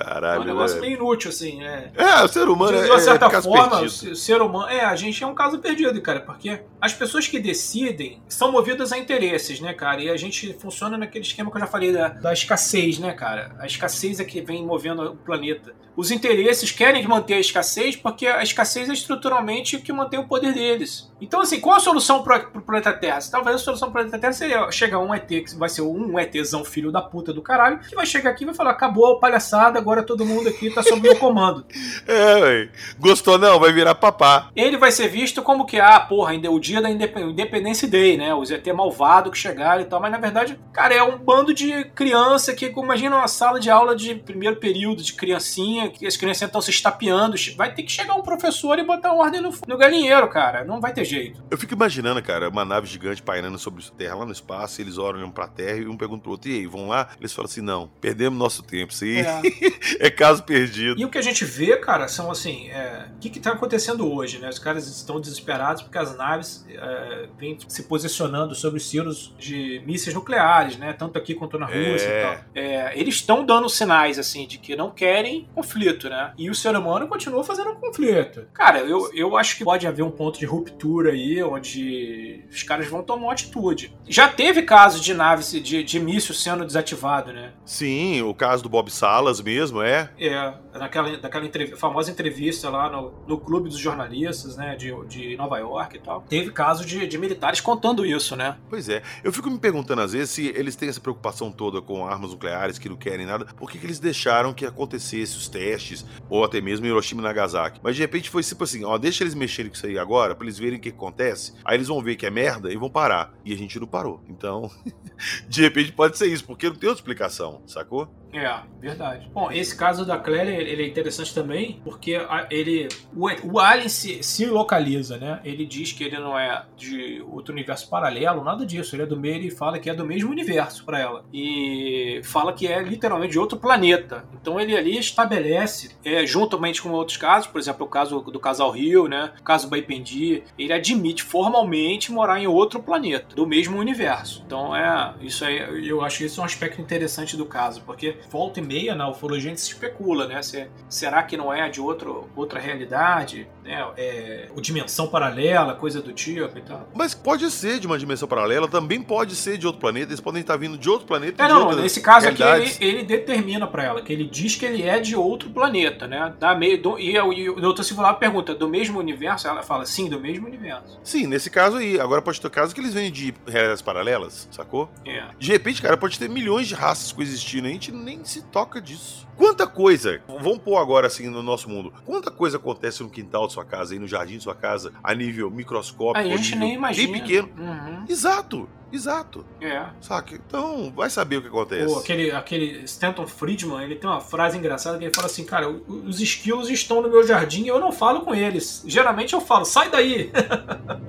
[0.00, 0.40] Caralho.
[0.40, 1.62] É um negócio meio inútil, assim.
[1.62, 4.12] É, é o ser humano de, de uma é, certa é forma, perdido.
[4.12, 4.68] o ser humano.
[4.70, 8.92] É, a gente é um caso perdido, cara, porque as pessoas que decidem são movidas
[8.92, 10.00] a interesses, né, cara?
[10.00, 13.54] E a gente funciona naquele esquema que eu já falei da, da escassez, né, cara?
[13.58, 15.74] A escassez é que vem movendo o planeta.
[15.96, 20.26] Os interesses querem manter a escassez porque a escassez é estruturalmente o que mantém o
[20.26, 21.10] poder deles.
[21.20, 23.18] Então, assim, qual a solução para o planeta Terra?
[23.30, 26.18] Talvez a solução para o planeta Terra seria chegar um ET, que vai ser um
[26.18, 29.20] ETzão filho da puta do caralho, que vai chegar aqui e vai falar: acabou a
[29.20, 31.64] palhaçada, agora todo mundo aqui tá sob meu comando.
[32.06, 32.68] É, ué.
[32.98, 33.58] Gostou não?
[33.58, 34.50] Vai virar papá.
[34.56, 38.16] Ele vai ser visto como que, ah, porra, ainda é o dia da Independência Day,
[38.16, 38.34] né?
[38.34, 40.00] Os ET malvado que chegaram e tal.
[40.00, 43.94] Mas na verdade, cara, é um bando de criança que, imagina uma sala de aula
[43.94, 47.36] de primeiro período, de criancinha, que as crianças estão se estapeando.
[47.56, 50.64] Vai ter que chegar um professor e botar ordem no, no galinheiro, cara.
[50.64, 51.42] Não vai ter jeito.
[51.50, 54.98] Eu fico imaginando, cara, uma nave gigante pairando sobre a Terra lá no espaço, eles
[54.98, 57.08] olham pra Terra e um pergunta pro outro, e aí, vão lá?
[57.18, 58.92] Eles falam assim, não, perdemos nosso tempo.
[59.02, 59.40] Aí é.
[59.98, 61.00] é caso perdido.
[61.00, 64.38] E o que a gente vê, cara, são assim: é, o que está acontecendo hoje,
[64.38, 64.48] né?
[64.48, 69.82] Os caras estão desesperados porque as naves é, vêm se posicionando sobre os silos de
[69.86, 70.92] mísseis nucleares, né?
[70.92, 72.18] Tanto aqui quanto na Rússia é.
[72.18, 72.44] e tal.
[72.54, 76.32] É, eles estão dando sinais, assim, de que não querem conflito, né?
[76.36, 78.46] E o ser humano continua fazendo um conflito.
[78.52, 82.86] Cara, eu, eu acho que pode haver um ponto de ruptura aí, onde os caras
[82.88, 83.94] vão tomar uma atitude.
[84.08, 87.52] Já teve caso de naves, de, de míssil sendo desativado, né?
[87.64, 90.10] Sim, o caso do Bob Salas mesmo, é.
[90.18, 95.36] É, naquela, naquela entrev famosa entrevista lá no, no Clube dos Jornalistas, né, de, de
[95.36, 98.56] Nova York e tal, teve caso de, de militares contando isso, né?
[98.68, 99.02] Pois é.
[99.22, 102.78] Eu fico me perguntando às vezes se eles têm essa preocupação toda com armas nucleares
[102.78, 106.60] que não querem nada, por que, que eles deixaram que acontecesse os testes, ou até
[106.60, 107.80] mesmo Hiroshima e Nagasaki?
[107.82, 110.44] Mas de repente foi tipo assim, ó, deixa eles mexerem com isso aí agora, pra
[110.44, 113.32] eles verem o que acontece, aí eles vão ver que é merda e vão parar.
[113.44, 114.22] E a gente não parou.
[114.28, 114.70] Então,
[115.48, 118.08] de repente pode ser isso, porque não tem outra explicação, sacou?
[118.32, 119.28] É, verdade.
[119.32, 122.88] Bom, esse caso da Claire, ele é interessante também, porque ele.
[123.14, 125.40] O, o Alien se, se localiza, né?
[125.44, 128.94] Ele diz que ele não é de outro universo paralelo, nada disso.
[128.94, 131.24] Ele é do meio e fala que é do mesmo universo para ela.
[131.32, 134.24] E fala que é literalmente de outro planeta.
[134.40, 138.70] Então ele ali estabelece, é, juntamente com outros casos, por exemplo, o caso do casal
[138.70, 139.32] Rio, né?
[139.40, 144.42] O caso Baipendi, ele admite formalmente morar em outro planeta, do mesmo universo.
[144.46, 145.14] Então é.
[145.20, 149.08] Isso aí, eu acho isso um aspecto interessante do caso, porque volta e meia na
[149.08, 150.42] ufologia a gente se especula, né?
[150.50, 153.48] Se, será que não é de outro, outra realidade?
[153.64, 153.86] Né?
[153.96, 156.88] É, o dimensão paralela, coisa do tipo e tal.
[156.94, 160.40] Mas pode ser de uma dimensão paralela, também pode ser de outro planeta, eles podem
[160.40, 161.44] estar vindo de outro planeta.
[161.44, 164.82] É, não, nesse caso aqui ele, ele, determina para ela, que ele diz que ele
[164.82, 166.32] é de outro planeta, né?
[166.38, 169.46] Da meio, do, e, e o doutor Silvio pergunta, do mesmo universo?
[169.46, 170.98] Ela fala, sim, do mesmo universo.
[171.02, 172.00] Sim, nesse caso aí.
[172.00, 174.90] Agora pode ter casos que eles vêm de realidades paralelas, sacou?
[175.04, 175.24] É.
[175.38, 179.28] De repente, cara, pode ter milhões de raças coexistindo, a gente nem se toca disso.
[179.36, 183.54] Quanta coisa, vamos pôr agora assim no nosso mundo, quanta coisa acontece no quintal de
[183.54, 187.12] sua casa, aí no jardim de sua casa, a nível microscópico, a gente nem imagina.
[187.12, 187.48] bem pequeno.
[187.58, 188.04] Uhum.
[188.08, 189.44] Exato, exato.
[189.60, 189.86] É.
[190.00, 190.34] Saca?
[190.34, 191.92] Então, vai saber o que acontece.
[191.92, 195.68] Pô, aquele, aquele Stanton Friedman, ele tem uma frase engraçada que ele fala assim, cara,
[195.68, 198.82] os esquilos estão no meu jardim e eu não falo com eles.
[198.86, 200.30] Geralmente eu falo, sai daí!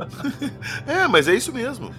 [0.87, 1.93] é, mas é isso mesmo.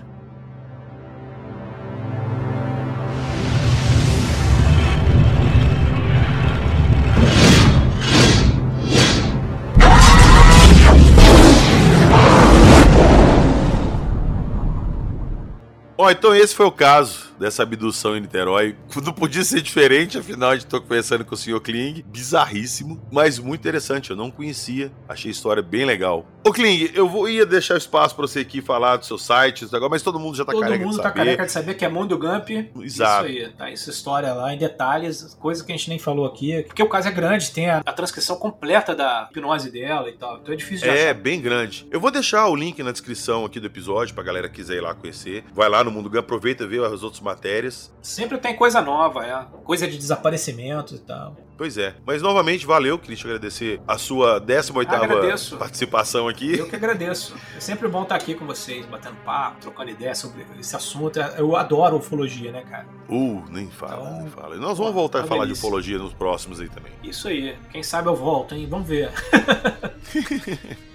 [16.03, 18.77] Ó, então esse foi o caso dessa abdução em Niterói.
[19.05, 21.61] Não podia ser diferente, afinal a gente tô conversando com o Sr.
[21.61, 22.05] Kling.
[22.07, 24.11] Bizarríssimo, mas muito interessante.
[24.11, 24.93] Eu não conhecia.
[25.09, 26.25] Achei a história bem legal.
[26.45, 30.03] Ô Kling, eu vou, ia deixar espaço para você aqui falar do seu site, mas
[30.03, 31.17] todo mundo já tá todo careca mundo de tá saber.
[31.17, 32.51] careca de saber que é Mundo Gump.
[32.81, 33.27] Exato.
[33.27, 36.63] Isso aí, tá essa história lá em detalhes, coisa que a gente nem falou aqui.
[36.63, 40.39] Porque o caso é grande, tem a, a transcrição completa da hipnose dela e tal.
[40.39, 41.15] Então é difícil de É, achar.
[41.15, 41.87] bem grande.
[41.91, 44.81] Eu vou deixar o link na descrição aqui do episódio pra galera que quiser ir
[44.81, 45.45] lá conhecer.
[45.53, 47.93] Vai lá no Mundo Gun, aproveita e vê as outras matérias.
[48.03, 49.47] Sempre tem coisa nova, é.
[49.65, 51.37] Coisa de desaparecimento e tal.
[51.57, 51.95] Pois é.
[52.05, 55.57] Mas novamente, valeu, te agradecer a sua 18ª Agradeço.
[55.57, 56.59] participação aqui.
[56.59, 57.35] Eu que agradeço.
[57.57, 61.21] É sempre bom estar aqui com vocês, batendo papo, trocando ideia sobre esse assunto.
[61.21, 62.87] Eu adoro ufologia, né, cara?
[63.09, 64.57] Uh, nem fala, Então, nem fala.
[64.57, 65.67] Nós vamos voltar a uma falar de delícia.
[65.67, 66.93] ufologia nos próximos aí também.
[67.05, 67.57] Isso aí.
[67.71, 68.67] Quem sabe eu volto, hein?
[68.69, 69.11] Vamos ver.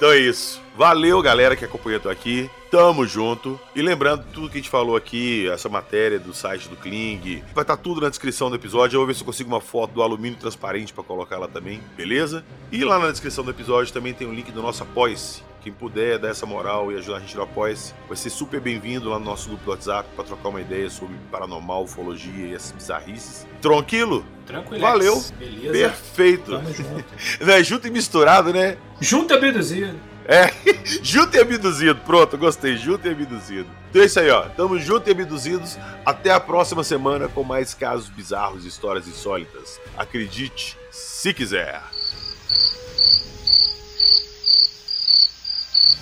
[0.00, 0.59] Então é isso.
[0.76, 2.50] Valeu, galera que acompanhou até aqui.
[2.70, 3.58] Tamo junto.
[3.74, 7.62] E lembrando, tudo que a gente falou aqui, essa matéria do site do Kling, vai
[7.62, 8.96] estar tudo na descrição do episódio.
[8.96, 11.80] Eu vou ver se eu consigo uma foto do alumínio transparente pra colocar lá também,
[11.96, 12.44] beleza?
[12.70, 15.42] E lá na descrição do episódio também tem o link do nosso Apoia-se.
[15.62, 19.10] Quem puder dar essa moral e ajudar a gente no Apoia-se, vai ser super bem-vindo
[19.10, 22.72] lá no nosso grupo do WhatsApp pra trocar uma ideia sobre paranormal, ufologia e essas
[22.72, 23.46] bizarrices.
[23.60, 24.24] Tranquilo?
[24.46, 24.80] Tranquilo.
[24.80, 25.22] Valeu.
[25.38, 25.72] Beleza.
[25.72, 26.52] Perfeito.
[26.52, 27.04] Tamo junto.
[27.44, 28.78] Não é junto e misturado, né?
[29.00, 30.09] Junto e abduzido.
[30.26, 30.52] É,
[31.02, 32.00] junto e abduzido.
[32.02, 32.76] Pronto, gostei.
[32.76, 33.68] Junto e abduzido.
[33.90, 34.42] Então é isso aí, ó.
[34.42, 35.78] Tamo junto e abduzidos.
[36.04, 39.80] Até a próxima semana com mais casos bizarros e histórias insólitas.
[39.96, 41.82] Acredite, se quiser.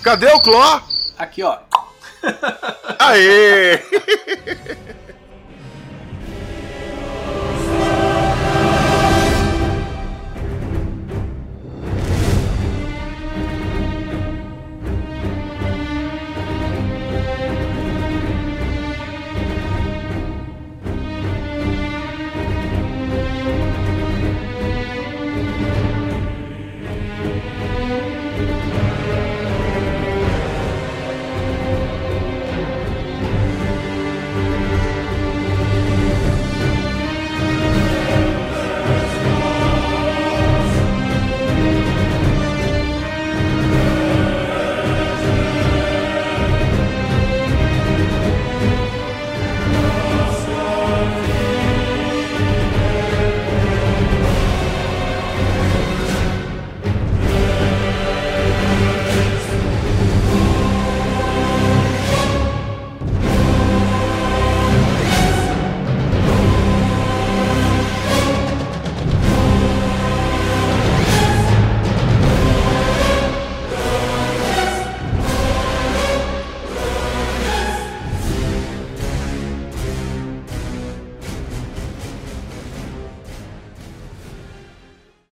[0.03, 0.81] Cadê o Cló?
[1.17, 1.59] Aqui, ó.
[2.99, 3.79] Aê!